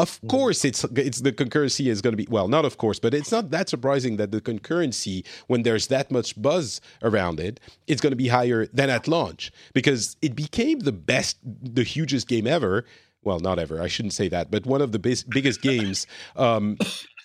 [0.00, 3.14] Of course, it's it's the concurrency is going to be well, not of course, but
[3.14, 8.00] it's not that surprising that the concurrency, when there's that much buzz around it, it's
[8.00, 12.48] going to be higher than at launch because it became the best, the hugest game
[12.48, 12.84] ever.
[13.22, 13.80] Well, not ever.
[13.80, 16.08] I shouldn't say that, but one of the bis- biggest games.
[16.34, 16.76] Um,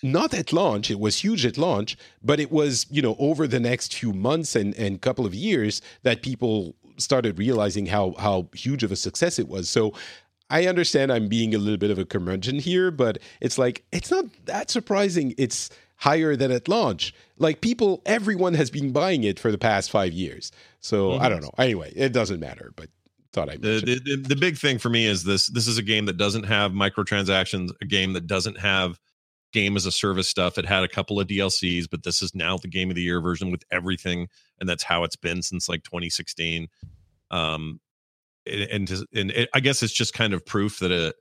[0.02, 0.90] not at launch.
[0.90, 4.54] It was huge at launch, but it was you know over the next few months
[4.54, 9.40] and and couple of years that people started realizing how how huge of a success
[9.40, 9.68] it was.
[9.68, 9.92] So
[10.50, 14.10] I understand I'm being a little bit of a curmudgeon here, but it's like it's
[14.10, 15.34] not that surprising.
[15.38, 17.14] It's higher than at launch.
[17.38, 20.50] Like people, everyone has been buying it for the past five years.
[20.80, 21.52] So I don't know.
[21.58, 22.72] Anyway, it doesn't matter.
[22.74, 22.88] But
[23.32, 26.06] thought I the, the the big thing for me is this this is a game
[26.06, 28.98] that doesn't have microtransactions a game that doesn't have
[29.52, 32.56] game as a service stuff it had a couple of dlcs but this is now
[32.56, 35.82] the game of the year version with everything and that's how it's been since like
[35.84, 36.68] 2016
[37.30, 37.80] um
[38.46, 41.14] and and, and it, i guess it's just kind of proof that a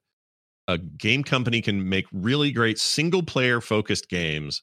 [0.67, 4.61] a game company can make really great single player focused games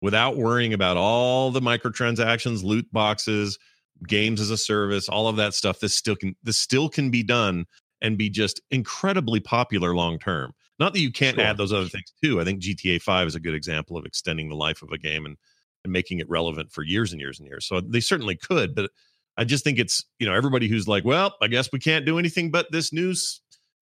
[0.00, 3.58] without worrying about all the microtransactions loot boxes
[4.06, 5.80] games as a service all of that stuff.
[5.80, 7.66] This still can this still can be done
[8.00, 10.52] and be just incredibly popular long term.
[10.78, 11.44] Not that you can't Sure.
[11.44, 12.40] add those other things too.
[12.40, 15.26] I think gta 5 is a good example of extending the life of a game
[15.26, 15.36] and,
[15.82, 17.66] and making it relevant for years and years and years.
[17.66, 18.90] So they certainly could but
[19.38, 22.18] i just think it's you know everybody who's like well i guess we can't do
[22.18, 23.14] anything but this new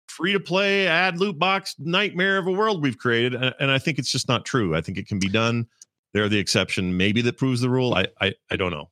[0.09, 3.99] free to play ad loot box nightmare of a world we've created and, i think
[3.99, 4.75] it's just not true.
[4.75, 5.67] I think it can be done.
[6.15, 6.97] They're the exception.
[6.97, 7.95] Maybe that proves the rule.
[7.95, 8.89] I i, I don't know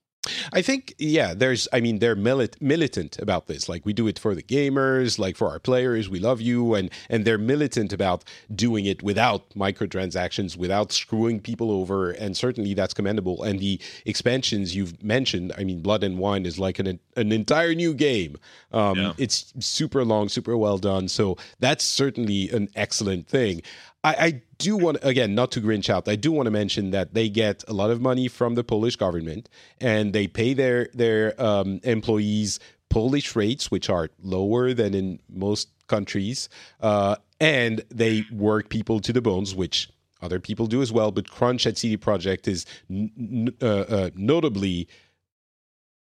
[0.53, 3.69] I think, yeah, there's, I mean, they're milit- militant about this.
[3.69, 6.75] Like, we do it for the gamers, like for our players, we love you.
[6.75, 12.11] And, and they're militant about doing it without microtransactions, without screwing people over.
[12.11, 13.43] And certainly that's commendable.
[13.43, 17.75] And the expansions you've mentioned, I mean, Blood and Wine is like an, an entire
[17.75, 18.37] new game.
[18.73, 19.13] Um, Yeah.
[19.19, 21.09] It's super long, super well done.
[21.09, 23.63] So that's certainly an excellent thing.
[24.03, 26.09] I, I do want again not to grinch out.
[26.09, 28.97] I do want to mention that they get a lot of money from the Polish
[28.97, 29.49] government,
[29.81, 35.69] and they pay their their um, employees Polish rates, which are lower than in most
[35.89, 36.49] countries,
[36.81, 39.91] uh, and they work people to the bones, which
[40.23, 41.11] other people do as well.
[41.11, 44.89] But crunch at CD Projekt is n- n- uh, uh, notably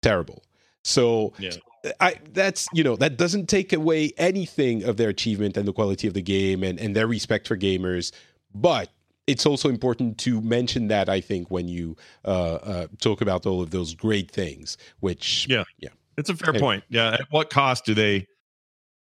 [0.02, 0.44] terrible.
[0.84, 1.52] So Yeah.
[2.02, 6.08] I that's you know that doesn't take away anything of their achievement and the quality
[6.10, 8.12] of the game and, and their respect for gamers,
[8.54, 8.90] but
[9.28, 13.62] it's also important to mention that I think when you uh, uh, talk about all
[13.62, 15.64] of those great things, which Yeah.
[15.80, 16.60] yeah, It's a fair Anyway.
[16.62, 16.84] point.
[16.90, 17.14] Yeah.
[17.14, 18.26] At what cost do they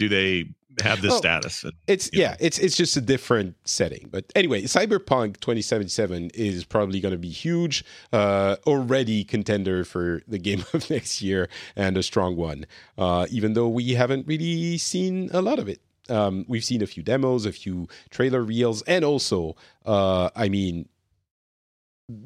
[0.01, 0.47] do they
[0.83, 1.63] have this status?
[1.63, 4.09] And- it's yeah, it's it's just a different setting.
[4.11, 10.39] But anyway, Cyberpunk 2077 is probably going to be huge, uh, already contender for the
[10.39, 12.67] game of next year and a strong one.
[12.99, 15.81] Uh, even though we haven't really seen a lot of it.
[16.11, 20.89] Um, we've seen a few demos, a few trailer reels, and also, uh, I mean,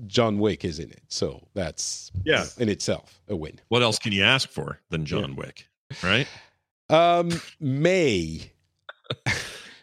[0.06, 2.46] John Wick is in it, so that's Yeah.
[2.58, 3.60] in itself a win.
[3.68, 5.68] What else can you ask for than John Wick?
[6.02, 6.26] Right?
[6.88, 8.50] Um, May.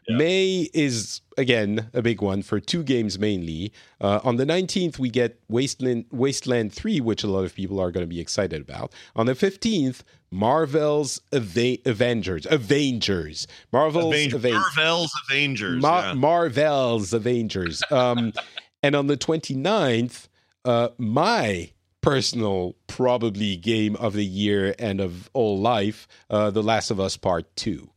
[0.07, 0.17] Yeah.
[0.17, 3.71] May is again a big one for two games mainly.
[3.99, 7.91] Uh, on the 19th, we get Wasteland Wasteland 3, which a lot of people are
[7.91, 8.91] going to be excited about.
[9.15, 12.47] On the 15th, Marvel's Ava- Avengers.
[12.49, 13.47] Avengers.
[13.71, 15.81] Marvel's Aven- Marvel's Avengers.
[15.81, 16.13] Ma- yeah.
[16.13, 17.83] Marvel's Avengers.
[17.91, 18.33] Um,
[18.83, 20.27] and on the 29th,
[20.65, 26.89] uh, my personal probably game of the year and of all life, uh, The Last
[26.91, 27.89] of Us Part 2.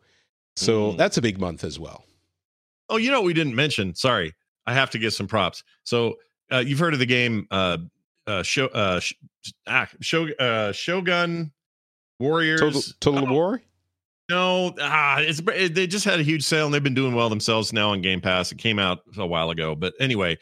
[0.56, 0.96] So Mm.
[0.98, 2.04] that's a big month as well.
[2.88, 3.94] Oh, you know what we didn't mention.
[3.94, 4.32] Sorry,
[4.66, 5.62] I have to get some props.
[5.84, 6.16] So
[6.52, 7.78] uh, you've heard of the game uh,
[8.26, 9.14] uh, show uh, sh-
[9.66, 11.52] ah, show uh, Shogun
[12.20, 13.62] Warriors Total, Total Oh, War?
[14.30, 17.72] No, ah, it's they just had a huge sale and they've been doing well themselves
[17.72, 18.52] now on Game Pass.
[18.52, 20.38] It came out a while ago, but anyway,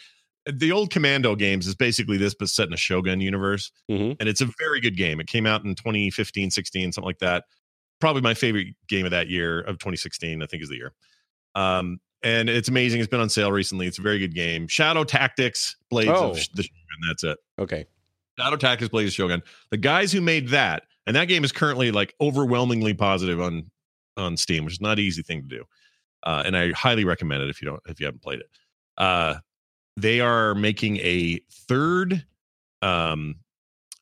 [0.46, 4.16] the old Commando games is basically this, but set in a Shogun universe, Mhm.
[4.20, 5.18] and it's a very good game.
[5.20, 7.44] It came out in 2015, 16, something like that.
[8.02, 10.92] Probably my favorite game of that year of 2016, I think is the year.
[11.54, 12.98] Um, and it's amazing.
[13.00, 13.86] It's been on sale recently.
[13.86, 14.66] It's a very good game.
[14.66, 16.30] Shadow Tactics, Blades Oh.
[16.30, 16.98] of the Shogun.
[17.06, 17.38] That's it.
[17.60, 17.86] Okay.
[18.40, 19.42] Shadow Tactics Blades of the Shogun.
[19.70, 23.70] The guys who made that, and that game is currently like overwhelmingly positive on
[24.16, 25.64] on Steam, which is not an easy thing to do.
[26.24, 28.50] Uh, and I highly recommend it if you don't if you haven't played it.
[28.98, 29.36] Uh,
[29.96, 31.38] they are making a
[31.68, 32.26] third
[32.82, 33.36] um,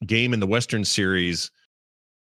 [0.06, 1.50] game in the Western series.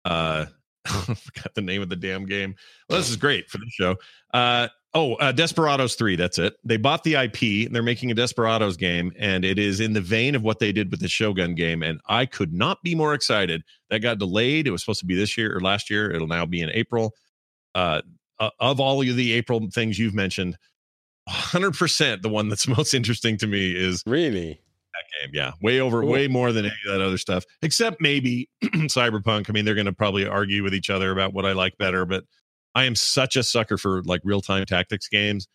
[0.05, 0.47] Uh,
[1.15, 2.55] forgot the name of the damn game.
[2.89, 3.97] Well, this is great for the show.
[4.33, 6.17] Uh, oh, uh, Desperados 3.
[6.17, 6.55] That's it.
[6.65, 10.01] They bought the IP and they're making a Desperados game, and it is in the
[10.01, 11.83] vein of what they did with the Shogun game.
[11.83, 13.63] And I could not be more excited.
[13.91, 14.67] That got delayed.
[14.67, 16.11] It was supposed to be this year or last year.
[16.11, 17.15] It'll now be in April.
[17.75, 18.03] Uh,
[18.41, 20.57] uh, of all of the April things you've mentioned,
[21.29, 24.61] 100% the one that's most interesting to me is Really?
[25.23, 25.31] Game.
[25.33, 26.11] Yeah, way over, Cool.
[26.11, 27.45] way more than any of that other stuff.
[27.63, 29.49] Except maybe Cyberpunk.
[29.49, 32.05] I mean, they're going to probably argue with each other about what I like better.
[32.05, 32.25] But
[32.75, 35.49] I am such a sucker for like real time tactics games,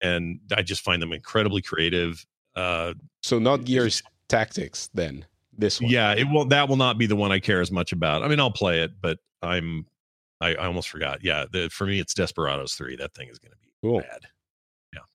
[0.00, 2.24] and I just find them incredibly creative.
[2.56, 5.26] Uh, So not Gears Tactics then.
[5.56, 5.90] This one.
[5.90, 6.46] yeah, it will.
[6.46, 8.22] That will not be the one I care as much about.
[8.22, 9.86] I mean, I'll play it, but I'm.
[10.40, 11.22] I, I almost forgot.
[11.22, 12.96] Yeah, the, for me, it's Desperados three.
[12.96, 14.00] That thing is going to be Cool.
[14.00, 14.20] bad.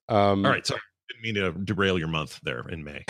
[0.09, 3.05] Um, All right, sorry, didn't mean to derail your month there in May.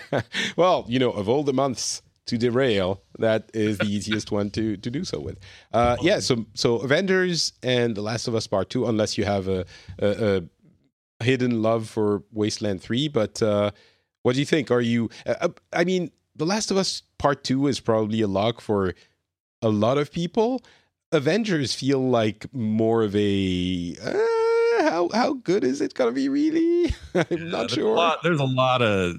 [0.56, 4.76] well, you know, of all the months to derail, that is the easiest one to
[4.76, 5.38] to do so with.
[5.72, 9.48] Uh, yeah, so so Avengers and The Last of Us Part Two, unless you have
[9.48, 9.64] a
[9.98, 10.42] a,
[11.20, 13.08] a hidden love for Wasteland Three.
[13.08, 13.70] But uh,
[14.22, 14.70] what do you think?
[14.70, 15.10] Are you?
[15.26, 18.94] Uh, I mean, The Last of Us Part Two is probably a lock for
[19.62, 20.62] a lot of people.
[21.10, 23.96] Avengers feel like more of a.
[24.90, 26.28] How how good is it gonna be?
[26.28, 27.92] Really, I'm Yeah, not sure.
[27.92, 29.16] A lot, there's a lot of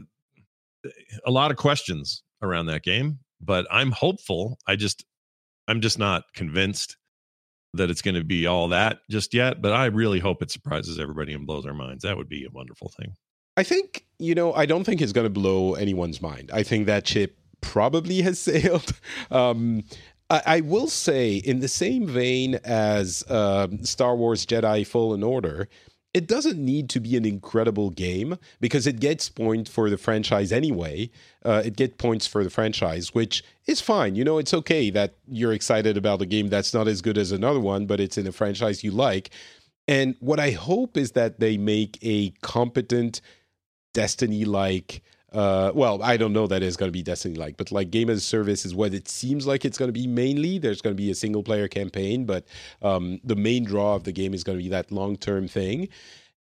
[1.25, 4.57] a lot of questions around that game, but I'm hopeful.
[4.67, 5.05] I just
[5.67, 6.97] I'm just not convinced
[7.75, 9.61] that it's going to be all that just yet.
[9.61, 12.03] But I really hope it surprises everybody and blows our minds.
[12.03, 13.13] That would be a wonderful thing.
[13.57, 16.49] I think, you know, I don't think it's going to blow anyone's mind.
[16.51, 18.93] I think that chip probably has sailed.
[19.29, 19.83] Um,
[20.29, 25.67] I, I will say, in the same vein as um Star Wars Jedi Fallen Order,
[26.13, 30.51] it doesn't need to be an incredible game because it gets points for the franchise
[30.51, 31.09] anyway.
[31.45, 34.15] Uh, it gets points for the franchise, which is fine.
[34.15, 37.31] You know, it's okay that you're excited about a game that's not as good as
[37.31, 39.29] another one, but it's in a franchise you like.
[39.87, 43.21] And what I hope is that they make a competent
[43.93, 45.01] Destiny like.
[45.31, 48.09] Uh, well, I don't know that it's going to be Destiny like, but like game
[48.09, 50.57] as a service is what it seems like it's going to be mainly.
[50.57, 52.45] There's going to be a single player campaign, but
[52.81, 55.89] um, the main draw of the game is going to be that long term thing.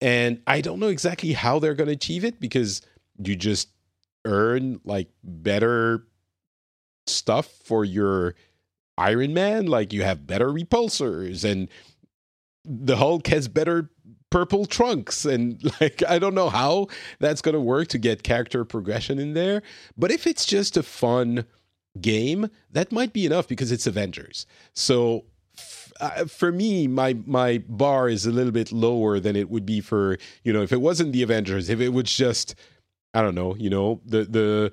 [0.01, 2.81] And I don't know exactly how they're going to achieve it because
[3.23, 3.69] you just
[4.25, 6.07] earn like better
[7.05, 8.35] stuff for your
[8.97, 9.67] Iron Man.
[9.67, 11.69] Like you have better repulsors and
[12.65, 13.91] the Hulk has better
[14.31, 16.87] purple trunks and like I don't know how
[17.19, 19.61] that's going to work to get character progression in there,
[19.95, 21.45] but if it's just a fun
[21.99, 24.47] game, that might be enough because it's Avengers.
[24.73, 25.25] So
[25.57, 29.65] f- uh, for me my my bar is a little bit lower than it would
[29.65, 32.55] be for, you know, if it wasn't the Avengers, if it was just
[33.13, 34.71] I don't know, you know, the the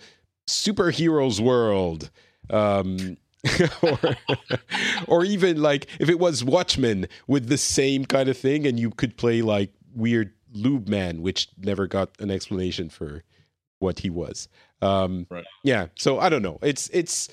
[0.49, 2.11] superheroes world
[2.51, 3.19] um
[3.83, 3.99] or,
[5.07, 8.91] or even like if it was Watchmen with the same kind of thing, and you
[8.91, 13.23] could play like weird lube man, which never got an explanation for
[13.79, 14.49] what he was.
[14.83, 15.45] Um, Right.
[15.65, 16.59] Yeah, so I don't know.
[16.63, 17.29] It's it's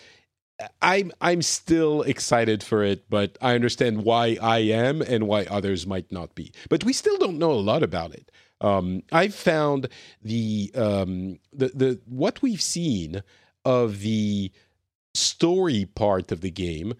[0.81, 5.85] I'm I'm still excited for it, but I understand why I am and why others
[5.85, 6.51] might not be.
[6.69, 8.31] But we still don't know a lot about it.
[8.61, 9.89] Um, I've found
[10.21, 13.21] the um, the the what we've seen
[13.65, 14.51] of the
[15.15, 16.93] story part of the game,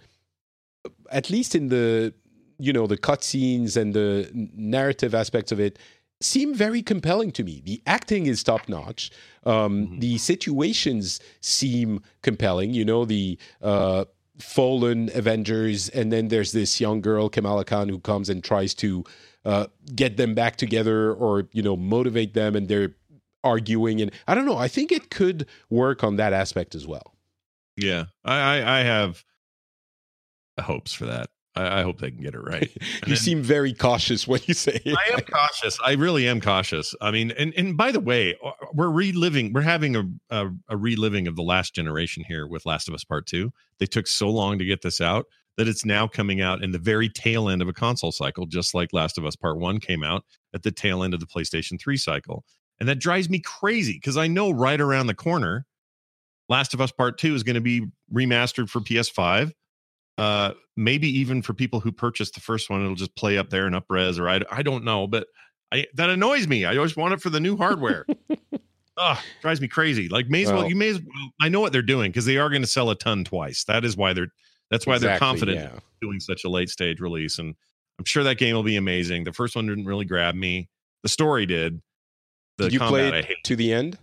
[1.11, 2.13] at least in the
[2.57, 5.77] you know the cutscenes and the narrative aspects of it,
[6.21, 7.61] seem very compelling to me.
[7.65, 9.11] The acting is top notch.
[9.45, 9.99] Um, Mhm.
[9.99, 12.73] The situations seem compelling.
[12.73, 14.05] You know the uh,
[14.39, 19.03] fallen Avengers, and then there's this young girl Kamala Khan who comes and tries to
[19.43, 22.95] uh, get them back together, or you know motivate them, and they're
[23.43, 24.01] arguing.
[24.01, 24.57] And I don't know.
[24.57, 27.14] I think it could work on that aspect as well.
[27.77, 29.23] Yeah, I I, I have
[30.59, 31.29] hopes for that.
[31.55, 32.69] I, I hope they can get it right.
[32.75, 34.97] you then- seem very cautious when you say it.
[34.97, 35.77] I am cautious.
[35.83, 36.95] I really am cautious.
[37.01, 39.53] I mean, and and by the way, uh, we're reliving.
[39.53, 43.03] We're having a, a a reliving of the last generation here with Last of Us
[43.03, 43.51] Part Two.
[43.79, 45.25] They took so long to get this out
[45.57, 48.73] that it's now coming out in the very tail end of a console cycle, just
[48.73, 51.79] like Last of Us Part 1 came out at the tail end of the PlayStation
[51.79, 52.43] 3 cycle.
[52.79, 55.65] And that drives me crazy because I know right around the corner,
[56.49, 59.51] Last of Us Part 2 is going to be remastered for PS5.
[60.17, 63.67] Uh, maybe even for people who purchased the first one, it'll just play up there
[63.67, 65.07] in upres, or I, I don't know.
[65.07, 65.27] But
[65.71, 66.65] I, that annoys me.
[66.65, 68.05] I always want it for the new hardware.
[68.97, 70.07] Ugh, drives me crazy.
[70.07, 71.31] Like, may as well, Well- you may as well.
[71.41, 73.65] I know what they're doing because they are going to sell a ton twice.
[73.65, 74.29] That is why they're.
[74.71, 75.79] That's why they're confident yeah.
[76.01, 77.53] doing such a late stage release, and
[77.99, 79.23] I'm sure that game will be amazing.
[79.23, 80.69] The first one didn't really grab me.
[81.03, 81.81] The story did.
[82.57, 83.43] The Did you combat play I it hate.
[83.43, 83.99] to the end?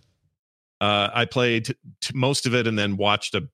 [0.83, 3.49] Uh, I played t- t- most of it and then watched a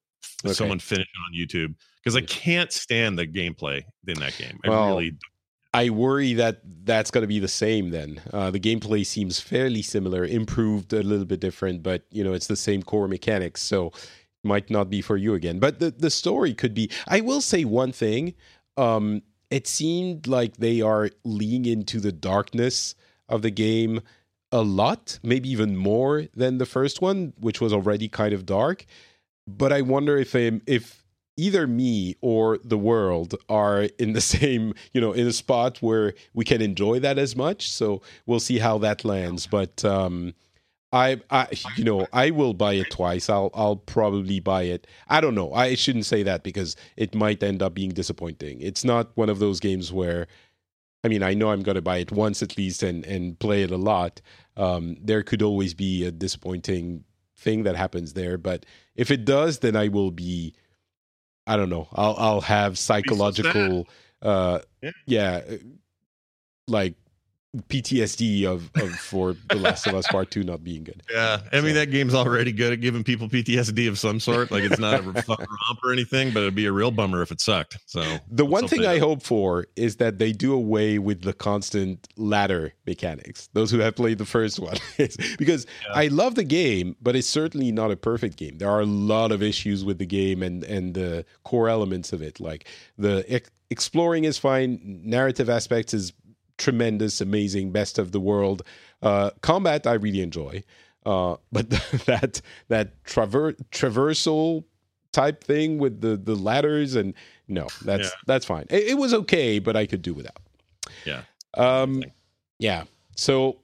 [0.45, 0.55] Okay.
[0.55, 4.59] someone finish on YouTube because I can't stand the gameplay in that game.
[4.64, 5.12] I Well, really
[5.74, 8.20] I worry that that's going to be the same then.
[8.33, 12.47] Uh, the gameplay seems fairly similar, improved a little bit different, but you know it's
[12.47, 15.59] the same core mechanics, so it might not be for you again.
[15.59, 16.91] But the the story could be.
[17.09, 18.35] I will say one thing.
[18.76, 22.95] Um, it seemed like they are leaning into the darkness
[23.29, 24.01] of the game
[24.53, 28.86] a lot, maybe even more than the first one, which was already kind of dark.
[29.46, 31.05] But I wonder if um, if
[31.36, 36.14] either me or the world are in the same, you know, in a spot where
[36.34, 37.70] we can enjoy that as much.
[37.70, 39.46] So we'll see how that lands.
[39.46, 40.34] But um,
[40.92, 43.30] I, I, you know, I will buy it twice.
[43.30, 44.86] I'll, I'll probably buy it.
[45.09, 45.53] I don't know.
[45.53, 48.61] I shouldn't say that because it might end up being disappointing.
[48.61, 50.26] It's not one of those games where,
[51.09, 53.63] I mean, I know I'm going to buy it once at least and and play
[53.63, 54.21] it a lot.
[54.59, 57.05] Um, there could always be a disappointing
[57.35, 60.53] thing that happens there, but if it does, then I will be.
[61.47, 61.89] I don't know.
[61.95, 63.89] I'll I'll have psychological,
[64.21, 64.59] uh,
[65.07, 65.41] Yeah.
[65.49, 65.57] uh,
[66.67, 66.95] like
[67.57, 71.03] PTSD of, of for The Last of Us Part Two not being good.
[71.11, 74.51] Yeah, I mean So- that game's already good at giving people PTSD of some sort.
[74.51, 75.38] Like it's not a fun
[75.68, 77.78] romp or anything, but it'd be a real bummer if it sucked.
[77.86, 82.07] So The one thing I hope for is that they do away with the constant
[82.16, 83.49] ladder mechanics.
[83.55, 84.76] Those who have played the first one,
[85.38, 85.92] because Yeah.
[85.94, 88.59] I love the game, but it's certainly not a perfect game.
[88.59, 92.20] There are a lot of issues with the game and and the core elements of
[92.20, 92.40] it.
[92.40, 92.68] Like
[92.99, 96.12] the ex- exploring is fine, narrative aspects is
[96.59, 98.63] tremendous, amazing, best of the world.
[99.03, 100.65] Uh, combat I really enjoy,
[101.07, 101.71] uh, but
[102.07, 104.65] that that traver- traversal
[105.13, 107.15] type thing with the the ladders and
[107.49, 108.11] no, that's Yeah.
[108.27, 108.67] that's fine.
[108.71, 110.39] It, it was okay, but I could do without.
[111.07, 111.23] Yeah.
[111.57, 112.03] Um.
[112.59, 112.85] Yeah.
[113.17, 113.61] So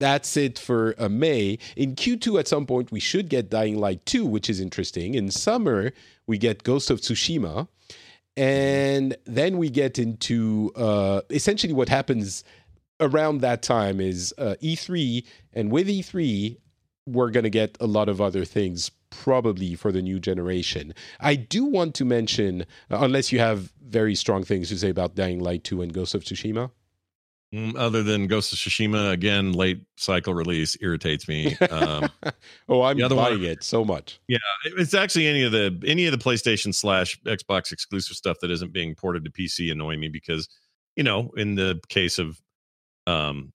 [0.00, 1.58] that's it for uh, May.
[1.76, 5.14] In Q2, at some point, we should get Dying Light 2, which is interesting.
[5.14, 5.92] In summer,
[6.26, 7.68] we get Ghost of Tsushima.
[8.36, 12.44] And then we get into uh, essentially what happens
[13.00, 15.24] around that time is uh, E3.
[15.52, 16.56] And with E3,
[17.06, 20.94] we're going to get a lot of other things probably for the new generation.
[21.20, 25.14] I do want to mention, uh, unless you have very strong things to say about
[25.14, 26.70] Dying Light 2 and Ghost of Tsushima.
[27.54, 31.54] Mm, other than Ghost of Tsushima, again, late cycle release irritates me.
[31.70, 32.10] Um,
[32.68, 34.18] oh, I'm buying one- it so much.
[34.26, 38.50] Yeah, it's actually any of the any of the PlayStation slash Xbox exclusive stuff that
[38.50, 40.48] isn't being ported to PC annoy me because
[40.96, 42.40] you know in the case of
[43.06, 43.52] um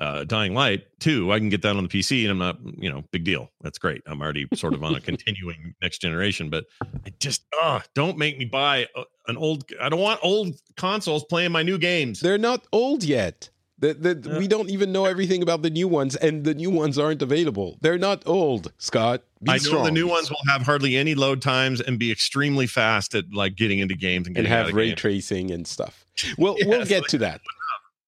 [0.00, 2.90] uh Dying Light 2, I can get that on the PC and I'm not you
[2.90, 6.64] know big deal that's great I'm already sort of on a continuing next generation but
[6.82, 11.24] I just uh don't make me buy a, an old I don't want old consoles
[11.24, 13.50] playing my new games They're not old yet.
[13.80, 14.38] The, the, Yeah.
[14.38, 17.78] We don't even know everything about the new ones, and the new ones aren't available.
[17.80, 19.22] They're not old, Scott.
[19.40, 22.66] Be I know the new ones will have hardly any load times and be extremely
[22.66, 26.04] fast at like getting into games and, and getting out have ray tracing and stuff.
[26.36, 27.40] We'll we'll get like- to that.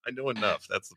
[0.07, 0.97] I know enough that's the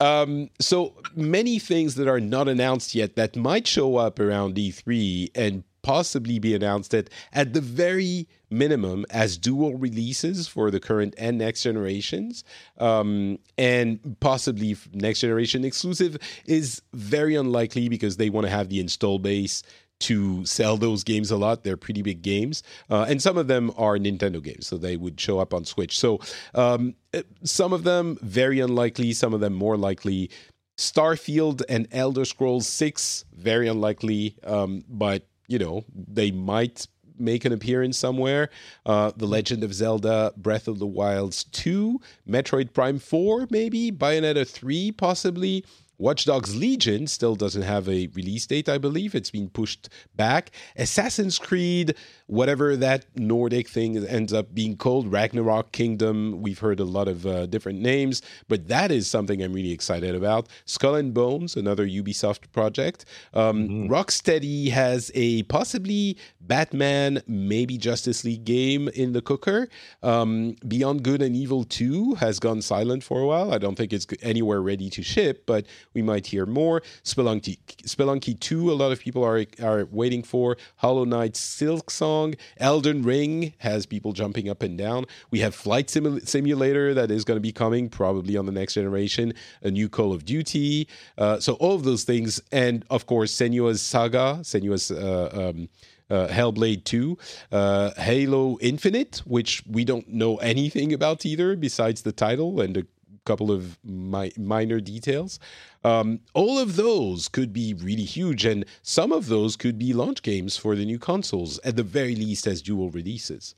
[0.00, 4.56] problem Um, so many things that are not announced yet that might show up around
[4.56, 10.80] E3 and possibly be announced at, at the very minimum as dual releases for the
[10.80, 12.42] current and next generations,
[12.78, 18.80] um, and possibly next generation exclusive is very unlikely because they want to have the
[18.80, 19.62] install base
[20.00, 21.62] to sell those games a lot.
[21.62, 25.20] They're pretty big games, uh, and some of them are Nintendo games, so they would
[25.20, 25.98] show up on Switch.
[25.98, 26.18] So
[26.54, 30.30] um, uh, some of them very unlikely, some of them more likely.
[30.76, 35.24] Starfield and Elder Scrolls Six very unlikely, um, but
[35.54, 38.50] you know they might make an appearance somewhere.
[38.84, 44.46] Uh, the Legend of Zelda: Breath of the Wilds two, Metroid Prime four, maybe Bayonetta
[44.48, 45.64] three, possibly.
[45.98, 49.14] Watch Dogs Legion still doesn't have a release date, I believe.
[49.14, 50.50] It's been pushed back.
[50.76, 51.94] Assassin's Creed,
[52.26, 57.26] whatever that Nordic thing ends up being called, Ragnarok Kingdom, we've heard a lot of
[57.26, 60.48] uh, different names, but that is something I'm really excited about.
[60.64, 63.04] Skull and Bones, another Ubisoft project.
[63.32, 63.92] Um, mm-hmm.
[63.92, 69.68] Rocksteady has a possibly Batman, maybe Justice League game in the cooker.
[70.02, 73.52] Um, Beyond Good and Evil 2 has gone silent for a while.
[73.52, 76.82] I don't think it's anywhere ready to ship, but we might hear more.
[77.04, 80.56] Spelunky, Spelunky 2, a lot of people are, are waiting for.
[80.76, 82.36] Hollow Knight Silksong.
[82.58, 85.06] Elden Ring has people jumping up and down.
[85.30, 88.74] We have Flight Simul- Simulator that is going to be coming probably on the next
[88.74, 89.34] generation.
[89.62, 90.88] A new Call of Duty.
[91.16, 92.42] Uh, so all of those things.
[92.52, 94.90] And of course, Senua's Saga, Senua's.
[94.90, 95.68] Uh, um,
[96.10, 97.16] uh, Hellblade 2,
[97.50, 102.86] uh, Halo Infinite, which we don't know anything about either besides the title and a
[103.24, 105.38] couple of mi- minor details.
[105.84, 110.22] Um, all of those could be really huge, and some of those could be launch
[110.22, 113.54] games for the new consoles, at the very least as dual releases.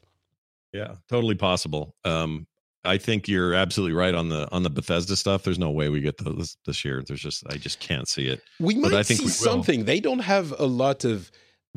[0.72, 1.94] Yeah, totally possible.
[2.04, 2.46] Um,
[2.84, 5.42] I think you're absolutely right on the on the Bethesda stuff.
[5.42, 7.02] There's no way we get those this year.
[7.06, 8.42] There's just I just can't see it.
[8.60, 9.84] We might I think see something.
[9.84, 11.30] They don't have a lot of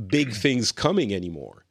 [0.08, 1.66] big things coming anymore,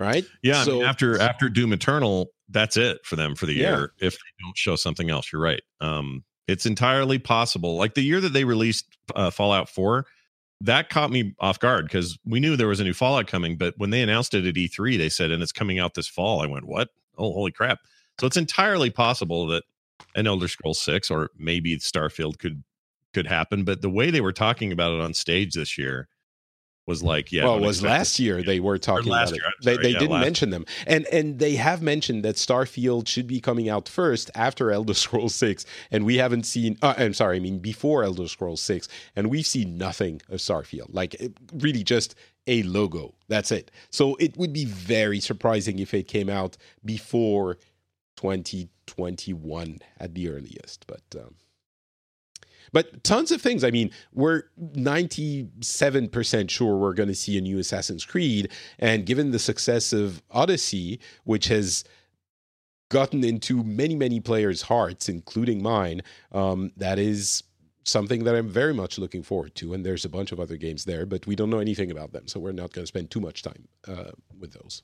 [0.00, 0.24] right?
[0.42, 3.76] Yeah, so, I mean, after after Doom Eternal, that's it for them for the yeah.
[3.76, 3.92] year.
[4.00, 5.62] If they don't show something else, you're right.
[5.80, 7.76] Um, it's entirely possible.
[7.76, 10.06] Like the year that they released uh, Fallout 4,
[10.60, 13.74] that caught me off guard because we knew there was a new Fallout coming, but
[13.76, 16.40] when they announced it at E3, they said, and it's coming out this fall.
[16.40, 16.88] I went, what?
[17.18, 17.78] Oh, holy crap!
[18.20, 19.64] So it's entirely possible that
[20.14, 22.64] an Elder Scrolls Six or maybe Starfield could
[23.12, 23.64] could happen.
[23.64, 26.08] But the way they were talking about it on stage this year,
[26.86, 29.40] was like yeah well it was last year they were talking about it.
[29.62, 30.66] they, they yeah, didn't mention them.
[30.86, 35.34] And and they have mentioned that starfield should be coming out first after elder scrolls
[35.34, 39.30] 6 and we haven't seen uh, i'm sorry i mean before elder scrolls 6 and
[39.30, 40.92] we've seen nothing of starfield.
[40.92, 42.14] Like it, really just
[42.46, 43.14] a logo.
[43.28, 43.70] That's it.
[43.90, 47.58] So it would be very surprising if it came out before
[48.16, 51.34] 2021 at the earliest but um,
[52.74, 53.62] but tons of things.
[53.62, 58.50] I mean, we're 97% sure we're going to see a new Assassin's Creed.
[58.80, 61.84] And given the success of Odyssey, which has
[62.88, 66.02] gotten into many, many players' hearts, including mine,
[66.32, 67.44] um, that is
[67.84, 69.72] something that I'm very much looking forward to.
[69.72, 72.26] And there's a bunch of other games there, but we don't know anything about them.
[72.26, 74.82] So we're not going to spend too much time uh, with those.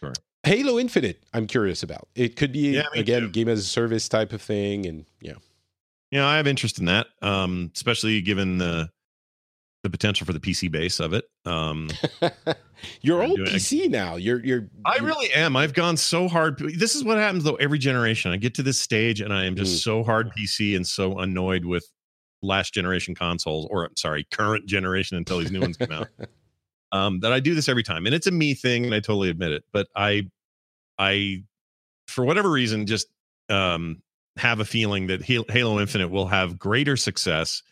[0.00, 0.12] Sure.
[0.42, 2.08] Halo Infinite, I'm curious about.
[2.16, 3.28] It could be, yeah, again, too.
[3.28, 4.86] game as a service type of thing.
[4.86, 5.34] And yeah.
[6.10, 8.90] Yeah, I have interest in that, um, especially given the
[9.82, 11.24] the potential for the PC base of it.
[11.44, 11.88] Um,
[13.02, 14.16] you're old PC now.
[14.16, 14.68] You're you're.
[14.84, 15.56] I really am.
[15.56, 16.58] I've gone so hard.
[16.58, 17.54] This is what happens though.
[17.56, 19.82] Every generation, I get to this stage, and I am just mm.
[19.84, 21.86] so hard PC and so annoyed with
[22.42, 26.08] last generation consoles, or sorry, current generation until these new ones come out.
[26.92, 29.28] Um, that I do this every time, and it's a me thing, and I totally
[29.28, 29.64] admit it.
[29.72, 30.28] But I,
[30.96, 31.42] I,
[32.06, 33.08] for whatever reason, just
[33.50, 34.02] um,
[34.36, 37.62] have a feeling that Halo Infinite will have greater success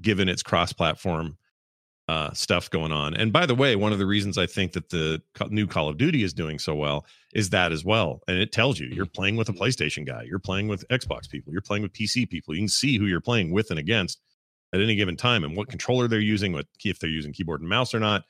[0.00, 1.36] given its cross-platform
[2.08, 3.14] uh, stuff going on.
[3.14, 5.98] And by the way, one of the reasons I think that the new Call of
[5.98, 7.04] Duty is doing so well
[7.34, 8.22] is that as well.
[8.26, 11.52] And it tells you you're playing with a PlayStation guy, you're playing with Xbox people,
[11.52, 12.54] you're playing with PC people.
[12.54, 14.20] You can see who you're playing with and against
[14.72, 17.68] at any given time and what controller they're using, what if they're using keyboard and
[17.68, 18.24] mouse or not.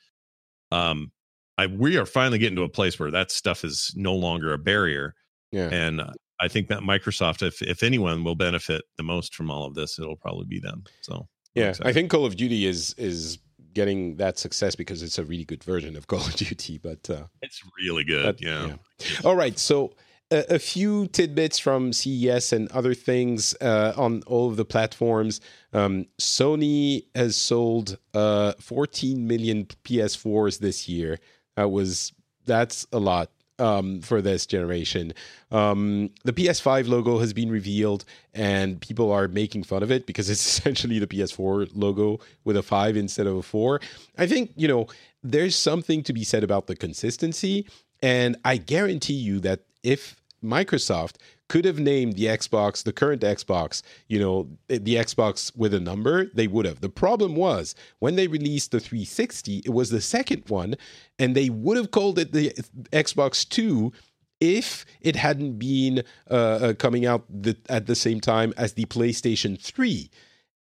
[0.72, 1.12] Um,
[1.56, 4.58] I we are finally getting to a place where that stuff is no longer a
[4.58, 5.14] barrier.
[5.52, 5.68] Yeah.
[5.70, 6.02] And
[6.40, 9.98] I think that Microsoft, if if anyone will benefit the most from all of this,
[9.98, 10.84] it'll probably be them.
[11.02, 13.38] So yeah, I think Call of Duty is is
[13.74, 16.78] getting that success because it's a really good version of Call of Duty.
[16.78, 18.24] But uh, it's really good.
[18.24, 18.66] But, yeah.
[18.66, 18.76] yeah.
[19.24, 19.94] All right, so.
[20.30, 25.40] A, a, few tidbits from CES and other things uh, on all of the platforms.
[25.72, 31.18] Um, Sony has sold uh, 14 million PS4s this year.
[31.56, 32.12] That was
[32.44, 35.12] that's a lot um, for this generation.
[35.50, 38.04] Um, the PS5 logo has been revealed,
[38.34, 42.62] and people are making fun of it because it's essentially the PS4 logo with a
[42.62, 43.80] five instead of a four.
[44.16, 44.86] I think, you know,
[45.22, 47.66] there's something to be said about the consistency.
[48.02, 51.16] And I guarantee you that if Microsoft
[51.48, 56.26] could have named the Xbox, the current Xbox, you know, the Xbox with a number,
[56.34, 56.80] they would have.
[56.80, 60.76] The problem was when they released the 360, it was the second one,
[61.18, 62.50] and they would have called it the
[62.92, 63.92] Xbox 2
[64.40, 68.84] if it hadn't been uh, uh, coming out the, at the same time as the
[68.84, 70.10] PlayStation 3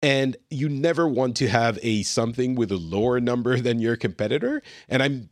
[0.01, 4.61] and you never want to have a something with a lower number than your competitor
[4.89, 5.29] and i'm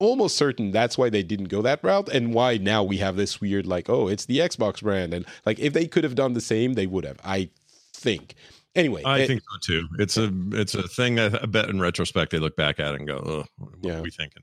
[0.00, 3.40] almost certain that's why they didn't go that route and why now we have this
[3.40, 6.40] weird like oh it's the Xbox brand and like if they could have done the
[6.40, 7.48] same they would have I
[7.92, 8.34] think
[8.76, 9.88] Anyway, I it- think so too.
[10.00, 11.20] It's a it's a thing.
[11.20, 13.98] I, I bet in retrospect they look back at it and go, "Oh, what Yeah.
[13.98, 14.42] are we thinking?"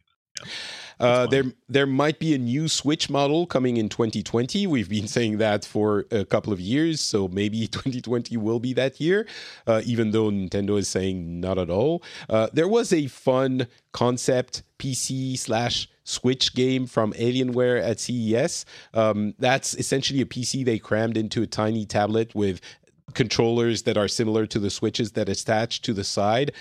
[1.02, 4.68] Uh, there, there might be a new Switch model coming in 2020.
[4.68, 9.02] We've been saying that for a couple of years, so maybe 2020 will be that
[9.02, 9.28] year.
[9.66, 12.04] Uh, even though Nintendo is saying not at all.
[12.30, 18.66] Uh, there was a fun concept PC slash Switch game from Alienware at CES.
[18.93, 22.60] Um, that's essentially a PC they crammed into a tiny tablet with
[23.14, 26.52] controllers that are similar to the switches that attach to the side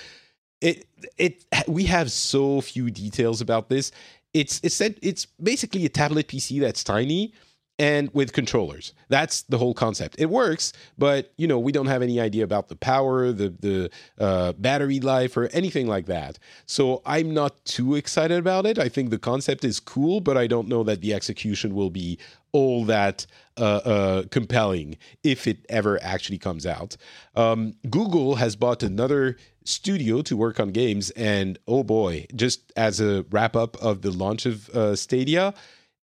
[0.61, 0.86] it
[1.16, 3.93] it we have so few details about this
[4.33, 7.33] it's it's it's basically a tablet pc that's tiny
[7.81, 8.93] and with controllers.
[9.09, 10.16] That's the whole concept.
[10.18, 13.91] It works but you know we don't have any idea about the power the the
[14.18, 16.39] uh, battery life or anything like that.
[16.66, 18.78] So i'm not too excited about it.
[18.78, 22.18] I think the concept is cool but i don't know that the execution will be
[22.53, 23.26] all that
[23.57, 26.97] uh, uh, compelling if it ever actually comes out.
[27.35, 33.01] Um, Google has bought another studio to work on games, and oh boy, just as
[33.01, 35.55] a wrap up of the launch of uh, Stadia,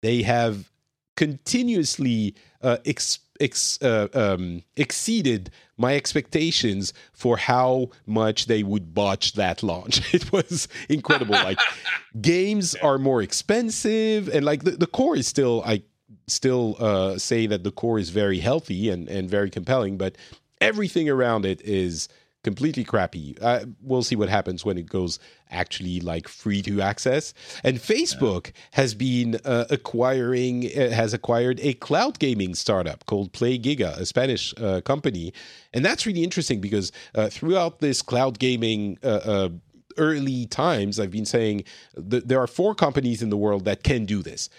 [0.02, 0.70] they have
[1.16, 9.32] continuously uh, ex- ex- uh, um, exceeded my expectations for how much they would botch
[9.34, 10.02] that launch.
[10.14, 11.34] It was incredible.
[11.34, 11.58] like
[12.20, 15.82] games are more expensive, and like the, the core is still I
[16.26, 20.16] still uh, say that the core is very healthy and, and very compelling, but
[20.60, 22.08] everything around it is
[22.44, 23.36] completely crappy.
[23.40, 25.18] Uh, we'll see what happens when it goes
[25.50, 27.34] actually like free to access.
[27.64, 33.96] And Facebook has been uh, acquiring uh, has acquired a cloud gaming startup called PlayGiga,
[33.98, 35.32] a Spanish uh, company,
[35.72, 38.98] and that's really interesting because uh, throughout this cloud gaming.
[39.02, 39.48] Uh, uh,
[39.96, 41.62] Early times, I've been saying
[41.94, 44.50] th- there are four companies in the world that can do this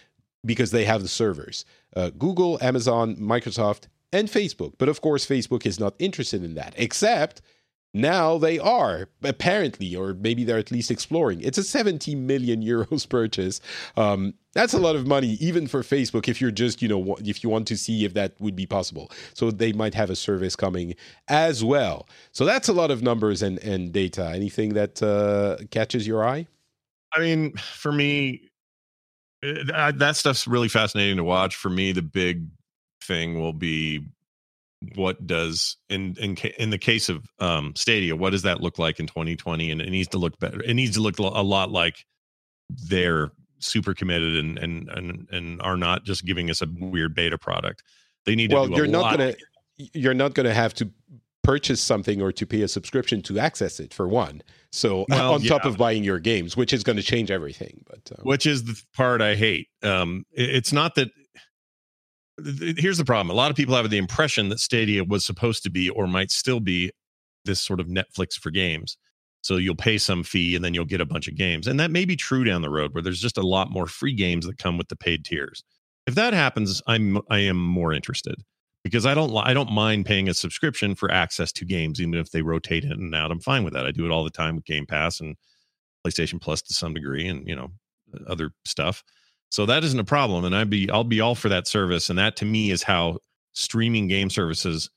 [0.45, 1.65] because they have the servers
[1.95, 4.73] uh, Google, Amazon, Microsoft, and Facebook.
[4.77, 7.41] But of course, Facebook is not interested in that, except
[7.95, 11.39] now they are, apparently, or maybe they're at least exploring.
[11.39, 13.61] It's a 70 million euros purchase.
[13.95, 17.41] Um, that's a lot of money, even for Facebook, if you're just, you know, if
[17.41, 19.11] you want to see if that would be possible.
[19.33, 20.95] So they might have a service coming
[21.29, 22.09] as well.
[22.33, 24.29] So that's a lot of numbers and, and data.
[24.35, 26.47] Anything that uh, catches your eye?
[27.13, 28.49] I mean, for me,
[29.41, 31.55] that, that stuff's really fascinating to watch.
[31.55, 32.45] For me, the big
[33.01, 34.05] thing will be
[34.95, 38.99] what does in in in the case of um Stadia, what does that look like
[38.99, 39.71] in 2020?
[39.71, 40.61] And it needs to look better.
[40.61, 42.05] It needs to look a lot like
[42.69, 47.37] they're super committed and and and and are not just giving us a weird beta
[47.37, 47.83] product.
[48.25, 49.35] They need to well you're not gonna
[49.77, 50.89] you're not gonna have to
[51.43, 55.41] purchase something or to pay a subscription to access it for one so Well, on
[55.43, 58.63] top of buying your games which is going to change everything but uh, which is
[58.63, 59.67] the part I hate.
[59.83, 61.09] Um, it- it's not that.
[62.43, 65.69] Here's the problem: a lot of people have the impression that Stadia was supposed to
[65.69, 66.91] be, or might still be,
[67.45, 68.97] this sort of Netflix for games.
[69.41, 71.91] So you'll pay some fee, and then you'll get a bunch of games, and that
[71.91, 74.57] may be true down the road, where there's just a lot more free games that
[74.57, 75.63] come with the paid tiers.
[76.07, 78.35] If that happens, I'm I am more interested
[78.83, 82.31] because I don't I don't mind paying a subscription for access to games, even if
[82.31, 83.31] they rotate in and out.
[83.31, 83.85] I'm fine with that.
[83.85, 85.35] I do it all the time with Game Pass and
[86.05, 87.69] PlayStation Plus to some degree, and you know
[88.27, 89.03] other stuff.
[89.55, 92.09] So that isn't a problem, and I'd be I'll be all for that service.
[92.09, 93.19] And that to me is how
[93.53, 94.89] streaming game services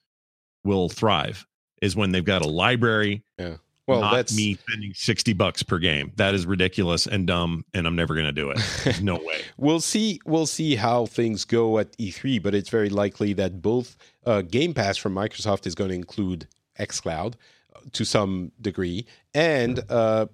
[0.64, 1.46] will thrive
[1.80, 3.22] is when they've got a library.
[3.38, 3.58] Yeah.
[3.86, 6.10] Well not that's me spending sixty bucks per game.
[6.16, 8.58] That is ridiculous and dumb, and I'm never going to do it.
[8.82, 9.42] There's no way.
[9.58, 13.96] we'll see we'll see how things go at E3 but it's very likely that both
[14.26, 16.48] uh, Game Pass from Microsoft is going to include
[16.80, 17.34] xCloud
[17.76, 20.26] uh, to some degree and uh,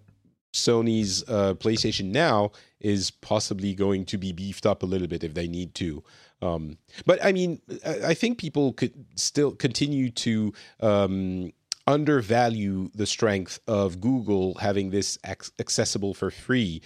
[0.55, 5.35] Sony's uh, PlayStation Now is possibly going to be beefed up a little bit if
[5.35, 6.03] they need to.
[6.41, 11.53] Um, but I mean, I think people could still continue to um,
[11.87, 16.83] undervalue the strength of Google having this ac- accessible for free.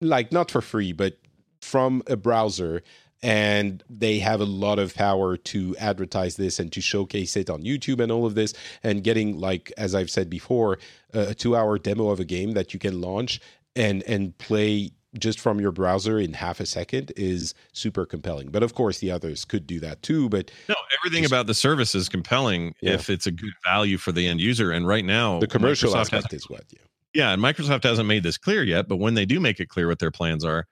[0.00, 1.18] Like, not for free, but
[1.60, 2.82] from a browser.
[3.22, 7.62] And they have a lot of power to advertise this and to showcase it on
[7.62, 8.54] YouTube and all of this.
[8.82, 10.78] And getting, like, as I've said before,
[11.12, 13.40] a two hour demo of a game that you can launch
[13.76, 18.48] and, and play just from your browser in half a second is super compelling.
[18.48, 20.28] But of course, the others could do that too.
[20.28, 22.92] But No, everything Just- about the service is compelling Yeah.
[22.92, 24.70] if it's a good value for the end user.
[24.70, 26.78] And right now, the commercial Microsoft aspect is what, yeah.
[27.12, 28.86] yeah, and Microsoft hasn't made this clear yet.
[28.88, 30.66] But when they do make it clear what their plans are,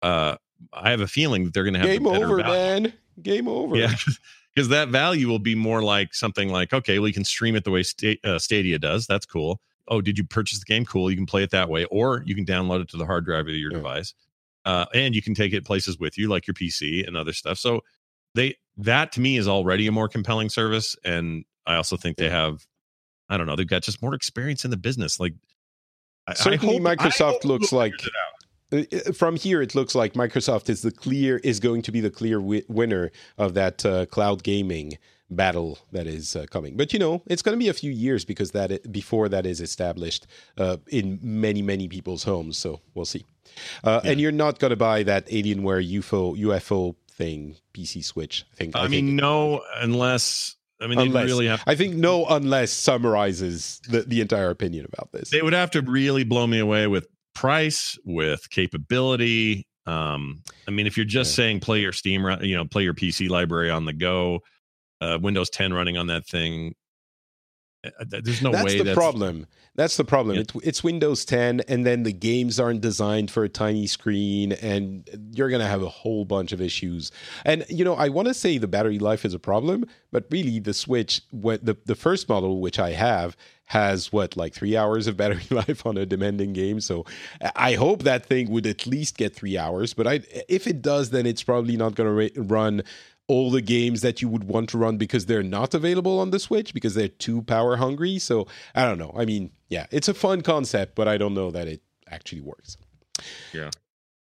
[0.00, 0.36] uh,
[0.72, 2.42] I have a feeling that they're going to have Game over, value.
[2.42, 2.92] man.
[3.22, 3.76] Game over.
[3.76, 3.94] Yeah,
[4.54, 7.64] because that value will be more like something like, okay, well, you can stream it
[7.64, 7.82] the way
[8.24, 9.06] uh, Stadia does.
[9.06, 9.60] That's cool.
[9.88, 10.84] Oh, did you purchase the game?
[10.84, 11.10] Cool.
[11.10, 13.46] You can play it that way, or you can download it to the hard drive
[13.46, 13.78] of your Yeah.
[13.78, 14.14] device,
[14.64, 17.58] uh, and you can take it places with you, like your PC and other stuff.
[17.58, 17.82] So
[18.34, 22.28] they that to me is already a more compelling service, and I also think they
[22.28, 22.66] have,
[23.30, 25.18] I don't know, they've got just more experience in the business.
[25.18, 25.32] Like,
[26.34, 27.94] certainly, I hope, Microsoft looks like.
[28.72, 32.00] Uh, uh, from here, it looks like Microsoft is the clear is going to be
[32.00, 34.98] the clear wi- winner of that uh, cloud gaming
[35.30, 36.76] battle that is uh, coming.
[36.76, 39.46] But you know, it's going to be a few years because that it, before that
[39.46, 40.26] is established
[40.58, 42.58] uh, in many many people's homes.
[42.58, 43.24] So we'll see.
[43.84, 44.10] Uh, yeah.
[44.10, 48.44] And you're not going to buy that Alienware UFO UFO thing PC Switch.
[48.52, 48.76] I think.
[48.76, 49.20] I, I mean, think.
[49.20, 51.62] no, unless I mean, unless, really have.
[51.66, 55.30] I think no, unless summarizes the, the entire opinion about this.
[55.30, 59.66] They would have to really blow me away with price, with capability.
[59.86, 61.44] Um, I mean, if you're just yeah.
[61.44, 64.40] saying play your Steam, you know, play your PC library on the go,
[65.00, 66.74] uh, Windows 10 running on that thing,
[67.84, 68.78] uh, there's no that's way.
[68.78, 69.46] The that's the problem.
[69.74, 70.36] That's the problem.
[70.36, 70.42] Yeah.
[70.42, 75.08] It, it's Windows 10, and then the games aren't designed for a tiny screen, and
[75.32, 77.12] you're going to have a whole bunch of issues.
[77.44, 80.58] And you know, I want to say the battery life is a problem, but really,
[80.58, 85.16] the Switch, the the first model which I have, has what like three hours of
[85.16, 86.80] battery life on a demanding game.
[86.80, 87.04] So
[87.54, 89.92] I hope that thing would at least get three hours.
[89.92, 92.82] But I, if it does, then it's probably not going to run
[93.28, 96.38] all the games that you would want to run because they're not available on the
[96.38, 98.18] Switch because they're too power hungry.
[98.20, 99.12] So I don't know.
[99.16, 102.76] I mean, yeah, it's a fun concept, but I don't know that it actually works.
[103.52, 103.70] Yeah.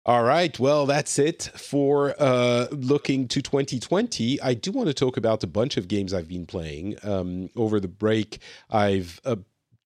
[0.06, 0.58] All right.
[0.58, 4.38] Well, that's it for uh, looking to 2020.
[4.42, 7.80] I do want to talk about a bunch of games I've been playing um, over
[7.80, 8.38] the break.
[8.70, 9.36] I've uh,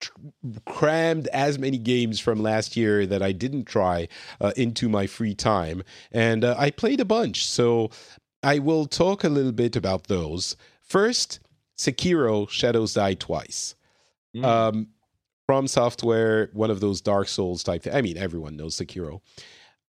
[0.01, 0.11] tr-
[0.67, 4.09] crammed as many games from last year that I didn't try
[4.41, 7.47] uh, into my free time, and uh, I played a bunch.
[7.47, 7.91] So
[8.43, 10.57] I will talk a little bit about those.
[10.83, 11.39] First,
[11.77, 13.77] Sekiro Shadows Die Twice.
[14.35, 14.45] Mm.
[14.45, 14.89] Um,
[15.47, 17.85] from software, one of those Dark Souls type.
[17.85, 19.21] Th- I mean, everyone knows Sekiro.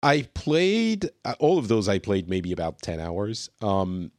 [0.06, 1.90] I played uh, all of those.
[1.90, 3.50] I played maybe about ten hours.
[3.60, 4.12] Um,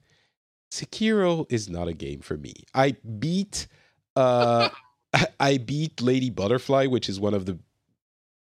[0.72, 2.54] Sekiro is not a game for me.
[2.74, 3.68] I beat,
[4.16, 4.68] uh,
[5.40, 7.56] I beat Lady Butterfly, which is one of the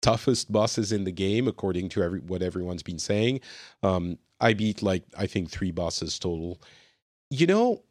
[0.03, 3.41] toughest bosses in the game, according to every what everyone's been saying.
[3.81, 6.61] Um, I beat like I think three bosses total.
[7.31, 7.81] You know,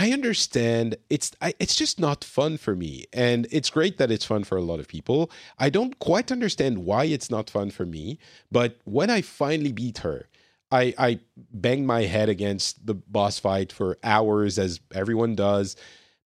[0.00, 4.24] I understand it's I, it's just not fun for me, and it's great that it's
[4.24, 5.30] fun for a lot of people.
[5.58, 8.18] I don't quite understand why it's not fun for me,
[8.50, 10.26] but when I finally beat her,
[10.70, 11.20] I I
[11.52, 15.76] banged my head against the boss fight for hours, as everyone does.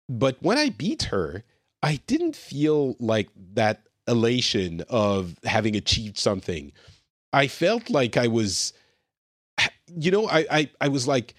[0.08, 1.44] But when I beat her,
[1.84, 6.72] I didn't feel like that elation of having achieved something.
[7.32, 8.72] I felt like I was,
[9.86, 11.36] you know, I I, I was like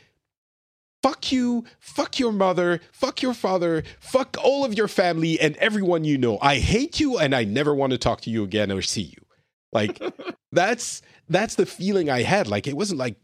[1.03, 6.05] fuck you, fuck your mother, fuck your father, fuck all of your family and everyone
[6.05, 6.39] you know.
[6.41, 9.25] I hate you and I never want to talk to you again or see you.
[9.71, 10.01] Like
[10.51, 12.47] that's that's the feeling I had.
[12.47, 13.17] Like it wasn't like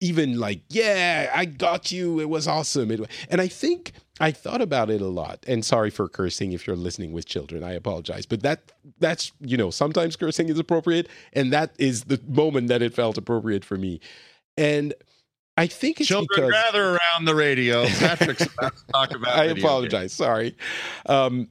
[0.00, 2.20] even like, yeah, I got you.
[2.20, 2.92] It was awesome.
[2.92, 5.44] It, and I think I thought about it a lot.
[5.48, 7.64] And sorry for cursing if you're listening with children.
[7.64, 8.26] I apologize.
[8.26, 12.80] But that that's, you know, sometimes cursing is appropriate and that is the moment that
[12.80, 14.00] it felt appropriate for me.
[14.56, 14.94] And
[15.58, 17.86] I think it's children because, gather around the radio.
[17.86, 19.36] Patrick's about to talk about.
[19.36, 20.02] I apologize.
[20.02, 20.12] Games.
[20.12, 20.56] Sorry,
[21.06, 21.48] um,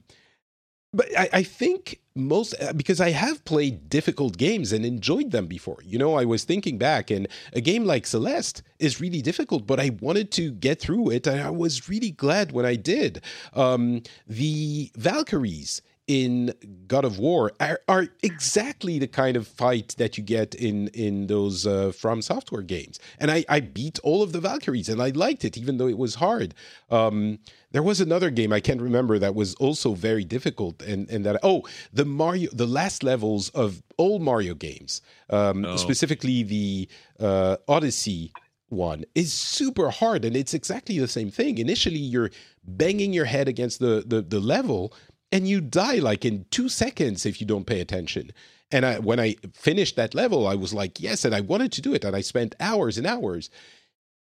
[0.93, 5.47] but I, I, think most uh, because I have played difficult games and enjoyed them
[5.47, 5.79] before.
[5.83, 9.79] You know, I was thinking back, and a game like Celeste is really difficult, but
[9.79, 13.21] I wanted to get through it, and I was really glad when I did.
[13.53, 16.53] Um, the Valkyries in
[16.87, 21.27] God of War are, are, exactly the kind of fight that you get in in
[21.27, 22.99] those uh, From Software games.
[23.19, 25.97] And I, I beat all of the Valkyries, and I liked it, even though it
[25.97, 26.53] was hard.
[26.89, 27.39] Um,
[27.71, 31.39] there was another game I can't remember that was also very difficult, and and that
[31.43, 35.75] oh the Mario the last levels of all Mario games, um, oh.
[35.75, 36.87] specifically the
[37.19, 38.31] uh, Odyssey
[38.69, 42.29] one is super hard and it's exactly the same thing initially you're
[42.65, 44.93] banging your head against the, the the level
[45.31, 48.31] and you die like in two seconds if you don't pay attention.
[48.71, 51.81] And I, when I finished that level, I was like, yes, and I wanted to
[51.81, 52.03] do it.
[52.03, 53.49] And I spent hours and hours.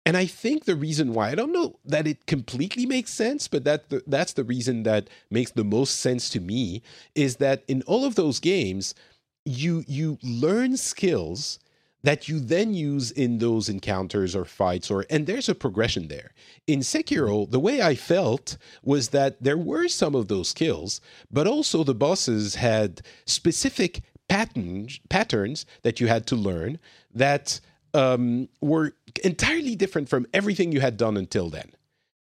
[0.06, 3.64] And I think the reason why, I don't know that it completely makes sense, but
[3.64, 6.82] that the, that's the reason that makes the most sense to me
[7.14, 8.94] is that in all of those games,
[9.46, 11.58] you you learn skills
[12.04, 16.30] that you then use in those encounters or fights or and there's a progression there
[16.66, 21.00] in sekiro the way i felt was that there were some of those skills
[21.30, 26.78] but also the bosses had specific patterns patterns that you had to learn
[27.12, 27.60] that
[27.94, 28.92] um, were
[29.22, 31.70] entirely different from everything you had done until then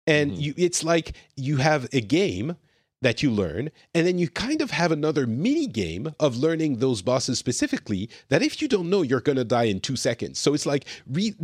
[0.06, 0.40] and mm-hmm.
[0.40, 2.56] you, it's like you have a game
[3.00, 7.02] that you learn, and then you kind of have another mini game of learning those
[7.02, 8.10] bosses specifically.
[8.28, 10.38] That if you don't know, you're going to die in two seconds.
[10.38, 11.36] So it's like re-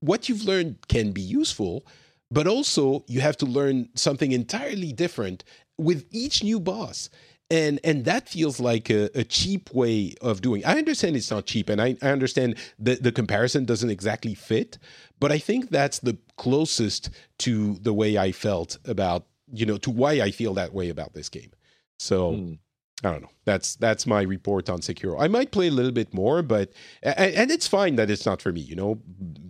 [0.00, 1.86] what you've learned can be useful,
[2.30, 5.44] but also you have to learn something entirely different
[5.78, 7.08] with each new boss
[7.50, 11.46] and and that feels like a, a, cheap way of doing i understand it's not
[11.46, 14.78] cheap and i, I understand that the comparison doesn't exactly fit
[15.18, 19.90] but i think that's the closest to the way i felt about you know to
[19.90, 21.50] why i feel that way about this game
[21.98, 22.58] so mm.
[23.02, 23.30] I don't know.
[23.46, 25.20] That's that's my report on Sekiro.
[25.20, 26.72] I might play a little bit more, but
[27.02, 28.60] and, and, it's fine that it's not for me.
[28.60, 29.00] You know,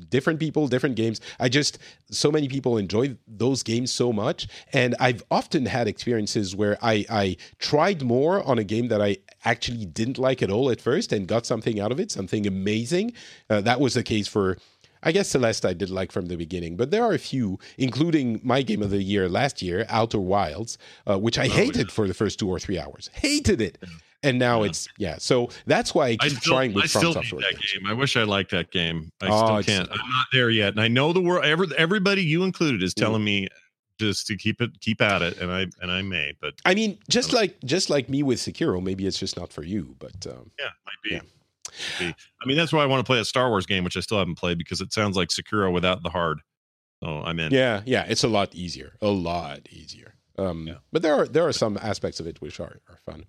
[0.09, 1.21] different people, different games.
[1.41, 1.79] I just
[2.13, 7.05] so many people enjoy those games so much, and I've often had experiences where I
[7.11, 11.13] I tried more on a game that I actually didn't like at all at first
[11.13, 13.15] and got something out of it, something amazing.
[13.49, 14.59] Uh, that was the case for
[15.03, 18.41] I guess Celeste I did like from the beginning, but there are a few, including
[18.43, 20.79] my game of the year last year, Outer Wilds,
[21.09, 21.95] uh, which I oh, hated yeah.
[21.95, 23.11] for the first two or three hours.
[23.13, 23.79] Hated it.
[24.23, 24.69] And now yeah.
[24.69, 27.41] it's yeah, so that's why I keep I still, trying with I still From Software.
[27.41, 27.87] That game.
[27.87, 29.11] I wish I liked that game.
[29.23, 29.91] I oh, still can't.
[29.91, 31.47] I'm not there yet, and I know the world.
[31.47, 33.49] Every, everybody, you included, is telling me
[33.99, 36.99] just to keep it keep at it and i and i may but i mean
[37.11, 40.51] just like just like me with sekiro maybe it's just not for you but um,
[40.59, 41.21] yeah might be yeah.
[42.01, 42.15] I
[42.47, 44.37] mean, that's why I want to play a Star Wars game, which I still haven't
[44.37, 46.41] played because it sounds like Sekiro without the hard.
[47.03, 47.53] So I'm in.
[47.53, 50.15] Yeah, yeah, it's a lot easier, a lot easier.
[50.39, 50.75] Um, yeah.
[50.93, 53.25] But there are there are some aspects of it which are are fun.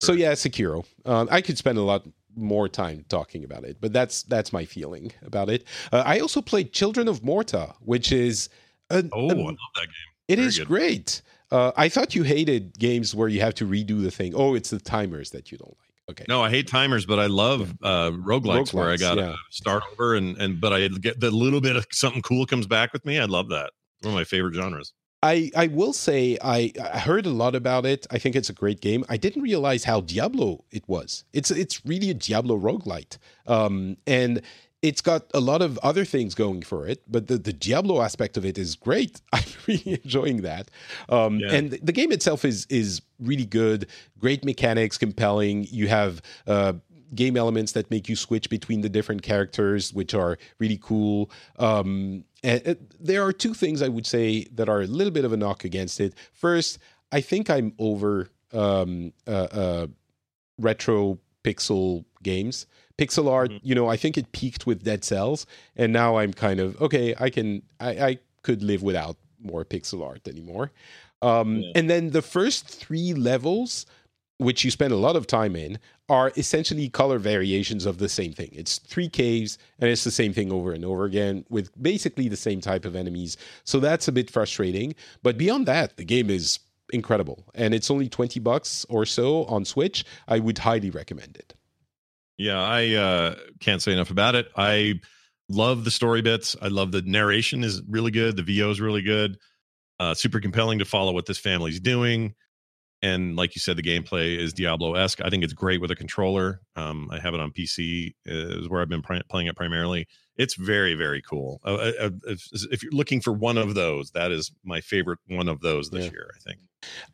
[0.00, 0.84] So yeah, Sekiro.
[1.04, 4.64] Um, I could spend a lot more time talking about it, but that's that's my
[4.64, 5.64] feeling about it.
[5.92, 8.48] Uh, I also played Children of Morta, which is
[8.90, 10.12] a, oh, a, I love that game.
[10.28, 10.68] It Very is good.
[10.68, 11.22] great.
[11.50, 14.32] Uh, I thought you hated games where you have to redo the thing.
[14.34, 15.91] Oh, it's the timers that you don't like.
[16.12, 16.24] Okay.
[16.28, 19.34] No, I hate timers, but I love uh, roguelikes, roguelikes where I got to yeah.
[19.50, 22.92] start over and and but I get the little bit of something cool comes back
[22.92, 23.18] with me.
[23.18, 23.72] I love that.
[24.02, 24.92] One of my favorite genres.
[25.24, 28.08] I, I will say I, I heard a lot about it.
[28.10, 29.04] I think it's a great game.
[29.08, 31.24] I didn't realize how Diablo it was.
[31.32, 33.18] It's it's really a Diablo roguelite.
[33.46, 34.42] Um, and
[34.82, 38.36] it's got a lot of other things going for it, but the, the Diablo aspect
[38.36, 39.20] of it is great.
[39.32, 40.70] I'm really enjoying that.
[41.08, 41.52] Um, yeah.
[41.52, 43.86] And the game itself is is really good.
[44.18, 45.64] Great mechanics, compelling.
[45.70, 46.74] You have uh,
[47.14, 51.30] game elements that make you switch between the different characters, which are really cool.
[51.58, 55.24] Um, and uh, there are two things I would say that are a little bit
[55.24, 56.14] of a knock against it.
[56.32, 56.78] First,
[57.12, 59.86] I think I'm over um, uh, uh,
[60.58, 62.66] retro pixel games
[62.98, 63.66] pixel art mm-hmm.
[63.66, 67.14] you know i think it peaked with dead cells and now i'm kind of okay
[67.18, 70.72] i can i, I could live without more pixel art anymore.
[71.20, 71.72] Um, yeah.
[71.76, 73.86] and then the first three levels
[74.38, 75.78] which you spend a lot of time in
[76.08, 78.48] are essentially color variations of the same thing.
[78.52, 82.36] It's three caves and it's the same thing over and over again with basically the
[82.36, 83.36] same type of enemies.
[83.62, 84.96] So that's a bit frustrating.
[85.22, 86.58] But beyond that the game is
[86.92, 90.04] incredible and it's only 20 bucks or so on switch.
[90.26, 91.54] I would highly recommend it
[92.38, 94.48] yeah, I uh, can't say enough about it.
[94.56, 95.00] I
[95.48, 96.56] love the story bits.
[96.60, 98.36] I love the narration is really good.
[98.36, 99.38] The VO is really good.
[100.00, 102.34] Uh, super compelling to follow what this family's doing.
[103.02, 105.20] And like you said, the gameplay is Diablo esque.
[105.24, 106.60] I think it's great with a controller.
[106.76, 110.06] Um, I have it on PC, is where I've been pr- playing it primarily.
[110.36, 111.60] It's very, very cool.
[111.64, 115.18] Uh, uh, uh, if, if, you're looking for one of those, that is my favorite
[115.26, 116.12] one of those this yeah.
[116.12, 116.60] year, I think.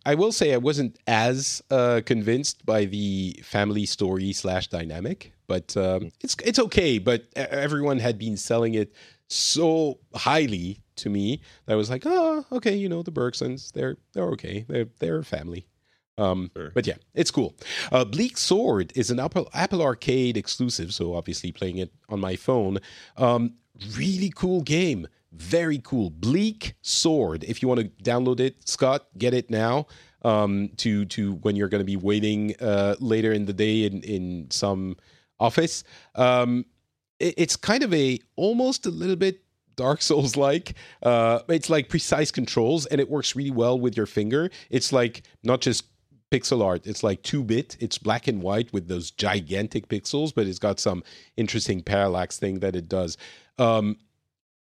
[0.04, 5.76] I will say I wasn't as uh, convinced by the family story slash dynamic, but
[5.76, 6.12] um, mm.
[6.20, 6.98] it's it's okay.
[6.98, 8.94] But everyone had been selling it
[9.28, 13.96] so highly to me that I was like, oh, okay, you know, the Bergsons, they're
[14.12, 15.66] they're okay, they're they're a family.
[16.18, 16.70] Um, sure.
[16.74, 17.54] But yeah, it's cool.
[17.90, 22.36] Uh, Bleak Sword is an Apple, Apple Arcade exclusive, so obviously playing it on my
[22.36, 22.78] phone.
[23.16, 23.54] Um,
[23.96, 25.06] really cool game.
[25.32, 26.10] Very cool.
[26.10, 27.44] Bleak Sword.
[27.44, 29.86] If you want to download it, Scott, get it now.
[30.22, 34.02] Um, to to when you're going to be waiting uh, later in the day in
[34.02, 34.96] in some
[35.38, 35.84] office.
[36.16, 36.66] Um,
[37.20, 39.42] it, it's kind of a almost a little bit
[39.76, 40.74] Dark Souls like.
[41.02, 44.50] Uh, it's like precise controls, and it works really well with your finger.
[44.70, 45.84] It's like not just
[46.30, 46.86] pixel art.
[46.86, 47.76] It's like two bit.
[47.80, 51.02] It's black and white with those gigantic pixels, but it's got some
[51.36, 53.16] interesting parallax thing that it does.
[53.58, 53.96] Um,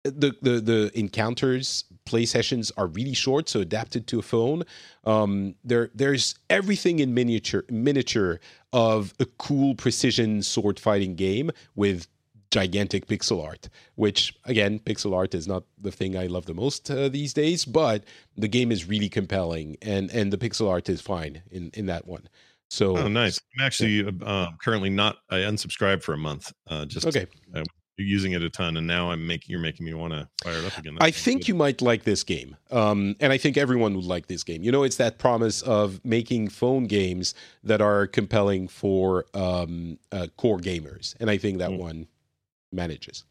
[0.03, 4.63] the, the the encounters play sessions are really short, so adapted to a phone.
[5.03, 8.39] Um, there there's everything in miniature miniature
[8.71, 12.07] of a cool precision sword fighting game with
[12.51, 16.89] gigantic pixel art, which again, pixel art is not the thing I love the most
[16.89, 18.03] uh, these days, but
[18.37, 22.07] the game is really compelling and and the pixel art is fine in in that
[22.07, 22.27] one.
[22.69, 23.39] So oh, nice.
[23.57, 24.11] I'm actually yeah.
[24.25, 25.17] uh, currently not.
[25.29, 26.51] I unsubscribed for a month.
[26.67, 27.27] Uh, just okay.
[27.53, 27.63] Uh,
[27.97, 30.65] using it a ton, and now I'm making you're making me want to fire it
[30.65, 30.95] up again.
[30.95, 31.47] That I think good.
[31.49, 34.63] you might like this game, um, and I think everyone would like this game.
[34.63, 37.33] You know, it's that promise of making phone games
[37.63, 41.77] that are compelling for um, uh, core gamers, and I think that mm.
[41.77, 42.07] one
[42.75, 43.23] manages.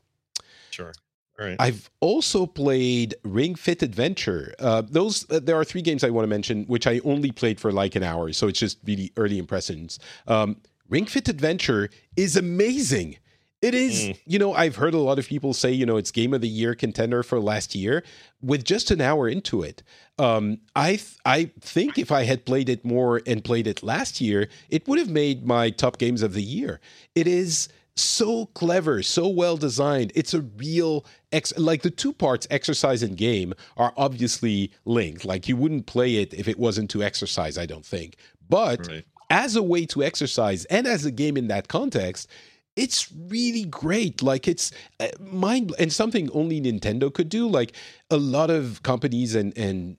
[0.70, 0.92] Sure.
[1.38, 1.56] All right.
[1.58, 4.54] I've also played Ring Fit Adventure.
[4.58, 7.58] Uh, those uh, there are three games I want to mention, which I only played
[7.60, 9.98] for like an hour, so it's just really early impressions.
[10.28, 10.56] Um,
[10.88, 13.16] Ring Fit Adventure is amazing.
[13.62, 14.18] It is, Mm.
[14.26, 16.48] you know, I've heard a lot of people say, you know, it's game of the
[16.48, 18.04] year contender for last year.
[18.42, 19.82] With just an hour into it,
[20.18, 24.20] um, I th- I think if I had played it more and played it last
[24.20, 26.78] year, it would have made my top games of the year.
[27.14, 30.12] It is so clever, so well designed.
[30.14, 35.24] It's a real ex like the two parts exercise and game are obviously linked.
[35.24, 38.16] Like you wouldn't play it if it wasn't to exercise, I don't think.
[38.48, 39.04] But Right.
[39.30, 42.28] as a way to exercise and as a game in that context,
[42.76, 44.22] it's really great.
[44.22, 47.46] Like it's uh, mind and something only Nintendo could do.
[47.48, 47.74] Like
[48.10, 49.96] a lot of companies and and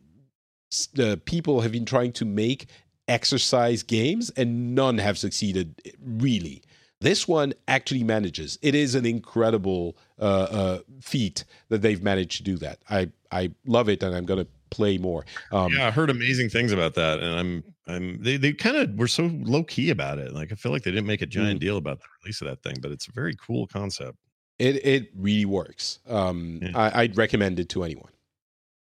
[1.00, 2.68] uh, people have been trying to make
[3.08, 5.82] exercise games, and none have succeeded.
[6.04, 6.64] Really,
[7.06, 8.58] this one actually manages.
[8.62, 10.24] It is an incredible uh,
[10.60, 12.80] uh, feat that they've managed to do that.
[12.90, 15.26] I I love it, and I'm going to play more.
[15.52, 18.96] Um, yeah, I heard amazing things about that, and I'm I'm they they kind of
[18.96, 20.34] were so low key about it.
[20.34, 21.30] Like I feel like they didn't make a Mm.
[21.40, 24.18] giant deal about the release of that thing, but it's a very cool concept.
[24.58, 26.00] It it really works.
[26.08, 26.72] Um, Yeah.
[26.76, 28.12] I, I'd recommend it to anyone.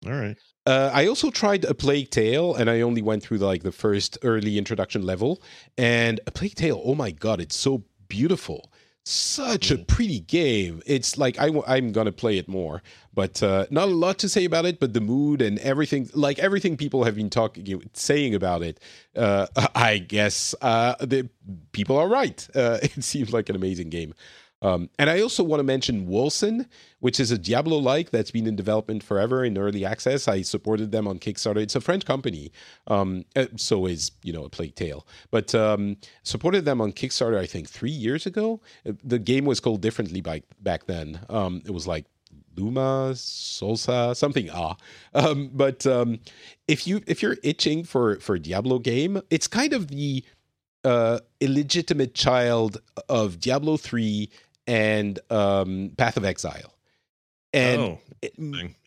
[0.05, 0.37] All right.
[0.67, 3.73] Uh, I also tried a Plague Tale, and I only went through the, like the
[3.73, 5.41] first early introduction level.
[5.79, 8.71] And a Plague Tale, oh my god, it's so beautiful,
[9.05, 10.83] such a pretty game.
[10.85, 12.83] It's like I w- I'm gonna play it more,
[13.15, 14.79] but uh, not a lot to say about it.
[14.79, 18.79] But the mood and everything, like everything people have been talking, saying about it,
[19.17, 21.31] uh, I guess uh, the
[21.73, 22.47] people are right.
[22.55, 24.15] Uh, it seems like an amazing game.
[24.63, 26.67] Um, and I also want to mention Wolcen,
[27.01, 30.29] which is a Diablo like that's been in development forever in early access.
[30.29, 31.59] I supported them on Kickstarter.
[31.59, 32.53] It's a French company.
[32.87, 35.07] Um, uh, so is, you know, a Plague Tale.
[35.31, 38.61] But um, supported them on Kickstarter, I think, three years ago.
[38.85, 41.21] The game was called differently by, back then.
[41.29, 42.07] Um, it was like
[42.57, 44.77] Luma, Solsa, something ah.
[45.15, 46.21] Um, but um,
[46.69, 50.25] if you if you're itching for for a Diablo game, it's kind of the
[50.85, 54.31] uh, illegitimate child of Diablo 3
[54.67, 56.75] and um, Path of Exile.
[57.55, 58.33] And oh, it-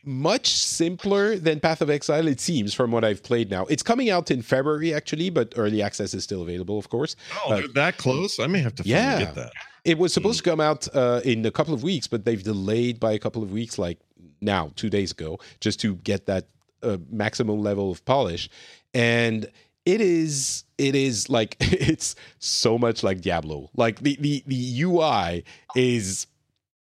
[0.03, 3.65] much simpler than Path of Exile, it seems, from what I've played now.
[3.65, 7.15] It's coming out in February, actually, but early access is still available, of course.
[7.45, 8.39] oh, uh, that close.
[8.39, 9.19] I may have to yeah.
[9.19, 9.51] get that.
[9.83, 12.99] It was supposed to come out uh, in a couple of weeks, but they've delayed
[12.99, 13.99] by a couple of weeks, like
[14.41, 16.47] now, two days ago, just to get that
[16.81, 18.49] uh, maximum level of polish.
[18.95, 19.51] And
[19.85, 23.69] it is, it is like it's so much like Diablo.
[23.75, 25.43] Like the the the UI
[25.75, 26.27] is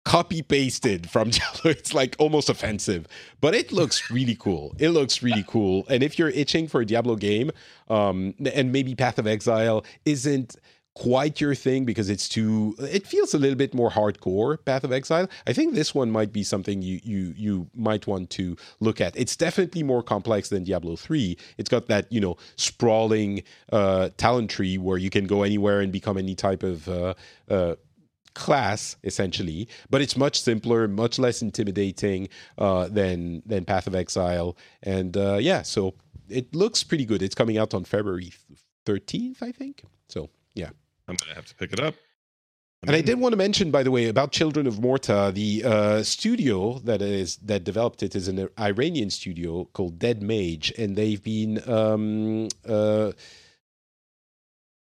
[0.05, 1.71] copy pasted from Diablo.
[1.71, 3.07] It's like almost offensive,
[3.41, 4.75] but it looks really cool.
[4.79, 5.85] It looks really cool.
[5.89, 7.51] And if you're itching for a Diablo game,
[7.89, 10.55] um, and maybe Path of Exile isn't
[10.95, 14.93] quite your thing because it's too it feels a little bit more hardcore path of
[14.93, 15.29] exile.
[15.45, 19.15] I think this one might be something you you you might want to look at.
[19.17, 23.43] It's definitely more complex than diablo 3 it's got that you know sprawling
[23.73, 27.13] uh talent tree where you can go anywhere and become any type of uh,
[27.49, 27.75] uh
[28.33, 29.67] class essentially.
[29.89, 34.55] But it's much simpler much less intimidating uh than than path of exile.
[34.81, 35.95] And uh yeah so
[36.29, 37.21] it looks pretty good.
[37.21, 38.31] It's coming out on february
[38.85, 39.83] 13th i think.
[40.07, 40.69] So yeah
[41.07, 41.95] I'm gonna have to pick it up.
[42.85, 45.31] and I did want to mention, by the way, about Children of Morta.
[45.33, 50.73] The uh, studio that is that developed it is an Iranian studio called Dead Mage,
[50.77, 53.11] and they've been um, uh,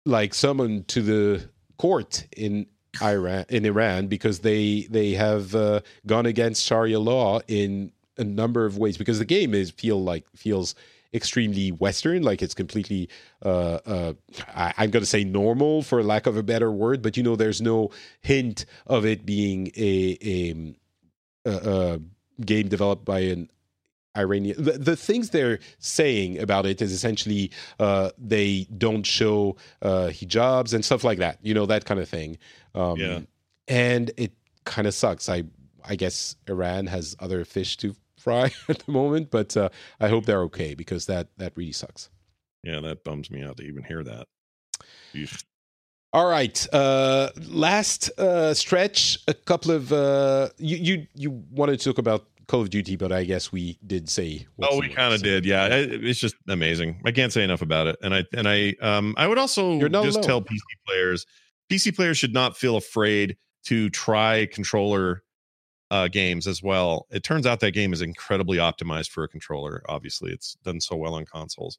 [0.07, 1.49] like summoned to the
[1.79, 2.67] court in
[3.03, 8.67] Iran in Iran because they they have uh, gone against Sharia law in a number
[8.67, 8.99] of ways.
[8.99, 10.75] Because the game is feel like feels
[11.13, 13.09] extremely Western, like it's completely,
[13.45, 14.13] uh, uh,
[14.49, 17.37] I, I'm going to say normal for lack of a better word, but you know,
[17.37, 17.91] there's no
[18.21, 20.75] hint of it being a, a,
[21.45, 22.01] a, a
[22.45, 23.51] game developed by an
[24.17, 24.63] Iranian.
[24.63, 30.75] The, the things they're saying about it is essentially uh, they don't show uh, hijabs
[30.75, 32.39] and stuff like that, you know, that kind of thing.
[32.75, 33.21] Um, Yeah.
[33.69, 34.33] And it
[34.65, 35.29] kind of sucks.
[35.29, 35.45] I,
[35.85, 39.69] I guess Iran has other fish to fry at the moment, but uh,
[39.99, 42.11] I hope they're okay because that that really sucks.
[42.63, 44.27] Yeah, that bums me out to even hear that.
[45.15, 45.43] Yeesh.
[46.13, 49.19] All right, uh, last uh, stretch.
[49.29, 53.13] A couple of uh, you you you wanted to talk about Call of Duty, but
[53.13, 54.45] I guess we did say.
[54.61, 55.47] Oh, we kind of did.
[55.47, 57.01] Yeah, It- it's just amazing.
[57.07, 57.97] I can't say enough about it.
[58.03, 60.23] And I and I um I would also just alone.
[60.23, 61.27] tell PC players,
[61.71, 65.23] PC players should not feel afraid to try controller
[65.91, 67.07] uh, games as well.
[67.11, 69.83] It turns out that game is incredibly optimized for a controller.
[69.89, 71.79] Obviously, it's done so well on consoles.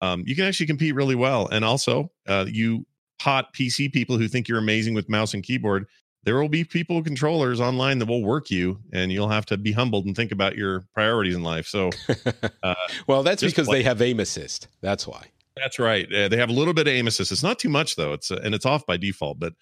[0.00, 2.86] Um, you can actually compete really well, and also uh, you
[3.20, 5.86] hot PC people who think you're amazing with mouse and keyboard.
[6.24, 9.72] there will be people controllers online that will work you, and you'll have to be
[9.72, 11.66] humbled and think about your priorities in life.
[11.66, 11.90] So,
[12.62, 12.74] uh,
[13.06, 13.78] well, that's because play.
[13.78, 14.68] they have aim assist.
[14.80, 15.26] That's why.
[15.56, 16.12] That's right.
[16.12, 17.32] Uh, they have a little bit of aim assist.
[17.32, 18.12] It's not too much though.
[18.12, 19.54] It's uh, and it's off by default, but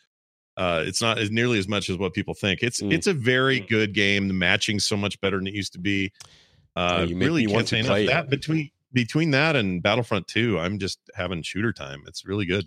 [0.57, 2.62] uh, it's not as nearly as much as what people think.
[2.62, 2.92] It's mm.
[2.92, 3.68] it's a very mm.
[3.68, 4.28] good game.
[4.28, 6.12] The matching's so much better than it used to be.
[6.74, 10.78] Uh, oh, you really want to play that between between that and Battlefront 2, I'm
[10.78, 12.02] just having shooter time.
[12.07, 12.66] It's really good.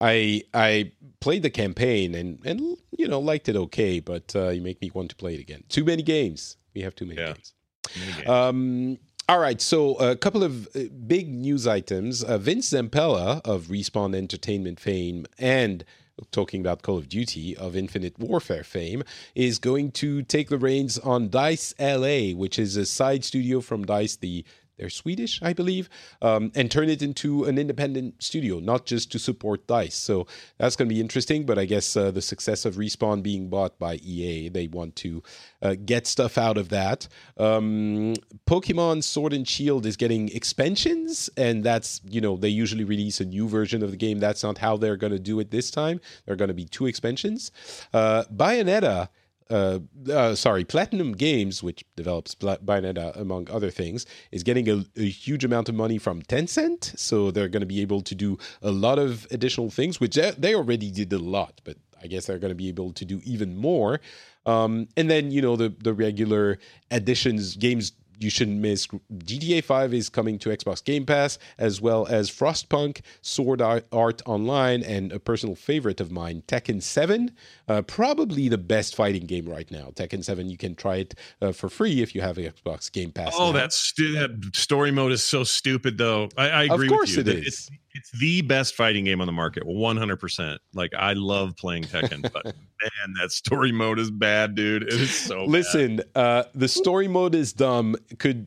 [0.00, 4.60] I I played the campaign and and you know liked it okay, but uh, you
[4.60, 5.64] make me want to play it again.
[5.68, 6.56] Too many games.
[6.74, 7.32] We have too many yeah.
[7.32, 7.54] games.
[7.98, 8.28] Many games.
[8.28, 12.22] Um, all right, so a couple of uh, big news items.
[12.22, 15.84] Uh, Vince Zampella of Respawn Entertainment fame and
[16.30, 19.02] talking about Call of Duty of Infinite Warfare fame,
[19.34, 23.84] is going to take the reins on Dice LA, which is a side studio from
[23.84, 24.44] Dice, the
[24.76, 25.88] they're Swedish, I believe,
[26.22, 29.94] um, and turn it into an independent studio, not just to support Dice.
[29.94, 30.26] So
[30.58, 31.44] that's going to be interesting.
[31.46, 35.22] But I guess uh, the success of Respawn being bought by EA, they want to
[35.62, 37.08] uh, get stuff out of that.
[37.36, 38.14] Um,
[38.46, 43.24] Pokemon Sword and Shield is getting expansions, and that's, you know, they usually release a
[43.24, 44.18] new version of the game.
[44.18, 46.00] That's not how they're going to do it this time.
[46.24, 47.50] There are going to be two expansions.
[47.92, 49.08] Uh, Bayonetta
[49.50, 49.78] uh,
[50.10, 55.44] uh, sorry, Platinum Games, which develops Bayonetta among other things, is getting a, a, huge
[55.44, 56.98] amount of money from Tencent.
[56.98, 60.54] So they're going to be able to do a lot of additional things, which they
[60.54, 63.56] already did a lot, but I guess they're going to be able to do even
[63.56, 64.00] more.
[64.46, 66.58] Um, and then you know the the regular
[66.90, 68.86] additions, games you shouldn't miss.
[68.86, 74.82] GTA 5 is coming to Xbox Game Pass, as well as Frostpunk, Sword Art Online,
[74.82, 77.32] and a personal favorite of mine, Tekken 7.
[77.68, 79.90] Uh, probably the best fighting game right now.
[79.94, 83.34] Tekken 7, you can try it uh, for free if you have Xbox Game Pass.
[83.36, 86.28] Oh, that, stu- that story mode is so stupid, though.
[86.36, 87.34] I, I agree of course with you.
[87.34, 87.46] it is.
[87.46, 92.22] It's, it's the best fighting game on the market 100% like i love playing tekken
[92.32, 92.44] but
[92.82, 94.82] man that story mode is bad dude.
[94.84, 98.46] It is so listen uh, the story mode is dumb could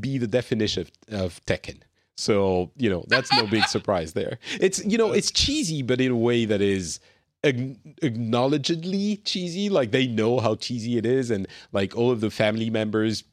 [0.00, 1.80] be the definition of, of tekken.
[2.16, 4.38] So you know that's no big surprise there.
[4.60, 7.00] It's you know it's cheesy but in a way that is
[7.44, 9.68] acknowledgedly cheesy.
[9.68, 13.24] Like they know how cheesy it is and like all of the family members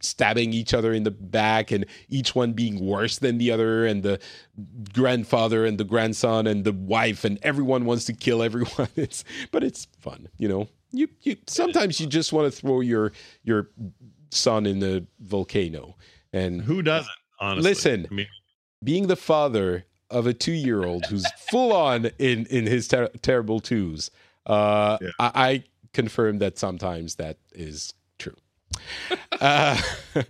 [0.00, 4.02] stabbing each other in the back and each one being worse than the other and
[4.02, 4.20] the
[4.92, 8.88] grandfather and the grandson and the wife and everyone wants to kill everyone.
[8.96, 10.68] It's but it's fun you know?
[10.90, 13.12] You, you sometimes you just want to throw your
[13.44, 13.70] your
[14.30, 15.96] son in the volcano
[16.32, 17.10] and who doesn't
[17.40, 17.70] honestly?
[17.70, 18.26] Listen I mean,
[18.82, 24.10] being the father of a two-year-old who's full on in in his ter- terrible twos
[24.48, 25.08] uh, yeah.
[25.18, 27.94] I, I confirm that sometimes that is
[29.40, 29.80] uh,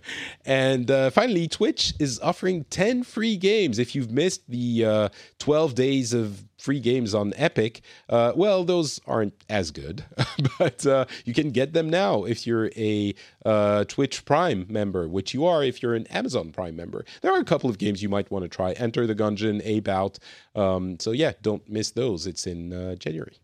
[0.45, 3.79] and uh, finally, Twitch is offering 10 free games.
[3.79, 8.99] If you've missed the uh, 12 days of free games on Epic, uh, well, those
[9.07, 10.03] aren't as good,
[10.59, 13.13] but uh, you can get them now if you're a
[13.45, 17.05] uh, Twitch Prime member, which you are if you're an Amazon Prime member.
[17.21, 19.87] There are a couple of games you might want to try Enter the Gungeon, Ape
[19.87, 20.19] Out.
[20.55, 22.27] Um, so, yeah, don't miss those.
[22.27, 23.39] It's in January.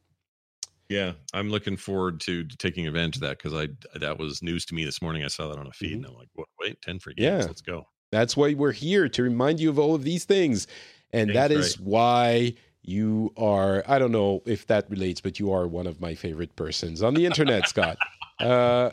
[0.89, 4.65] Yeah, I'm looking forward to, to taking advantage of that because I that was news
[4.65, 5.23] to me this morning.
[5.23, 5.97] I saw that on a feed, mm-hmm.
[5.97, 7.47] and I'm like, what, wait, ten free games, yeah.
[7.47, 7.87] let's go.
[8.11, 10.67] That's why we're here to remind you of all of these things,
[11.11, 11.87] and Thanks, that is right.
[11.87, 13.83] why you are.
[13.87, 17.15] I don't know if that relates, but you are one of my favorite persons on
[17.15, 17.97] the internet, Scott.
[18.39, 18.91] Uh,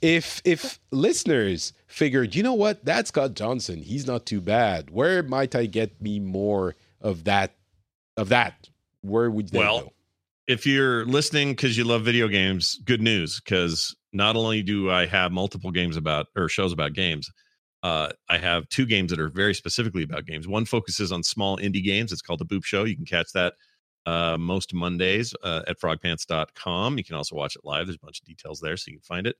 [0.00, 3.82] if if listeners figured, you know what, that's Scott Johnson.
[3.82, 4.90] He's not too bad.
[4.90, 7.52] Where might I get me more of that?
[8.16, 8.70] Of that,
[9.02, 9.92] where would they well, go?
[10.46, 15.06] If you're listening because you love video games, good news because not only do I
[15.06, 17.30] have multiple games about or shows about games,
[17.82, 20.48] uh, I have two games that are very specifically about games.
[20.48, 22.12] One focuses on small indie games.
[22.12, 22.84] It's called The Boop Show.
[22.84, 23.54] You can catch that
[24.06, 26.98] uh, most Mondays uh, at frogpants.com.
[26.98, 27.86] You can also watch it live.
[27.86, 29.36] There's a bunch of details there so you can find it.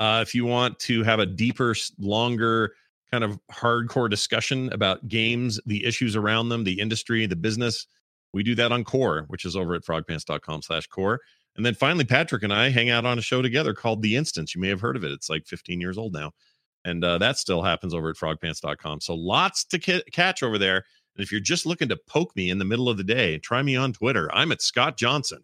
[0.00, 2.72] Uh, if you want to have a deeper, longer,
[3.10, 7.86] kind of hardcore discussion about games, the issues around them, the industry, the business,
[8.32, 11.20] we do that on core which is over at frogpants.com slash core.
[11.56, 14.54] And then finally patrick and i hang out on a show together called the instance.
[14.54, 15.12] You may have heard of it.
[15.12, 16.32] It's like 15 years old now.
[16.84, 20.84] And uh, that still happens over at frogpants.com so lots to ca- catch over there.
[21.16, 23.62] And if you're just looking to poke me in the middle of the day try
[23.62, 24.30] me on twitter.
[24.34, 25.42] I'm at scott johnson.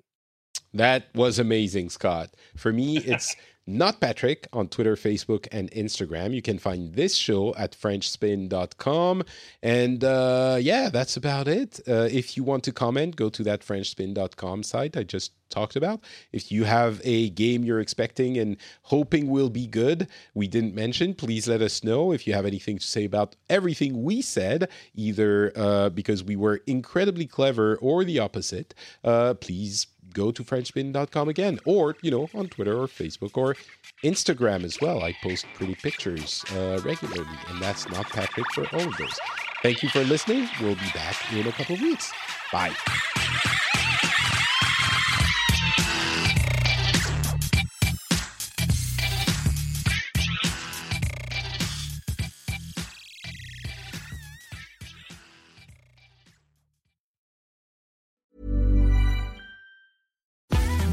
[0.72, 2.30] That was amazing scott.
[2.56, 3.34] For me it's
[3.66, 6.34] not Patrick on Twitter, Facebook, and Instagram.
[6.34, 9.22] You can find this show at FrenchSpin.com.
[9.62, 11.80] And uh, yeah, that's about it.
[11.88, 16.00] Uh, if you want to comment, go to that FrenchSpin.com site I just talked about.
[16.32, 21.14] If you have a game you're expecting and hoping will be good, we didn't mention,
[21.14, 25.52] please let us know if you have anything to say about everything we said, either
[25.56, 28.74] uh, because we were incredibly clever or the opposite.
[29.02, 33.56] Uh, please go to FrenchSpin.com again, or you know, on Twitter or Facebook or
[34.02, 35.02] Instagram as well.
[35.02, 39.18] I post pretty pictures uh, regularly, and that's not Patrick for all of those.
[39.62, 40.48] Thank you for listening.
[40.60, 42.12] We'll be back in a couple of weeks.
[42.52, 42.74] Bye.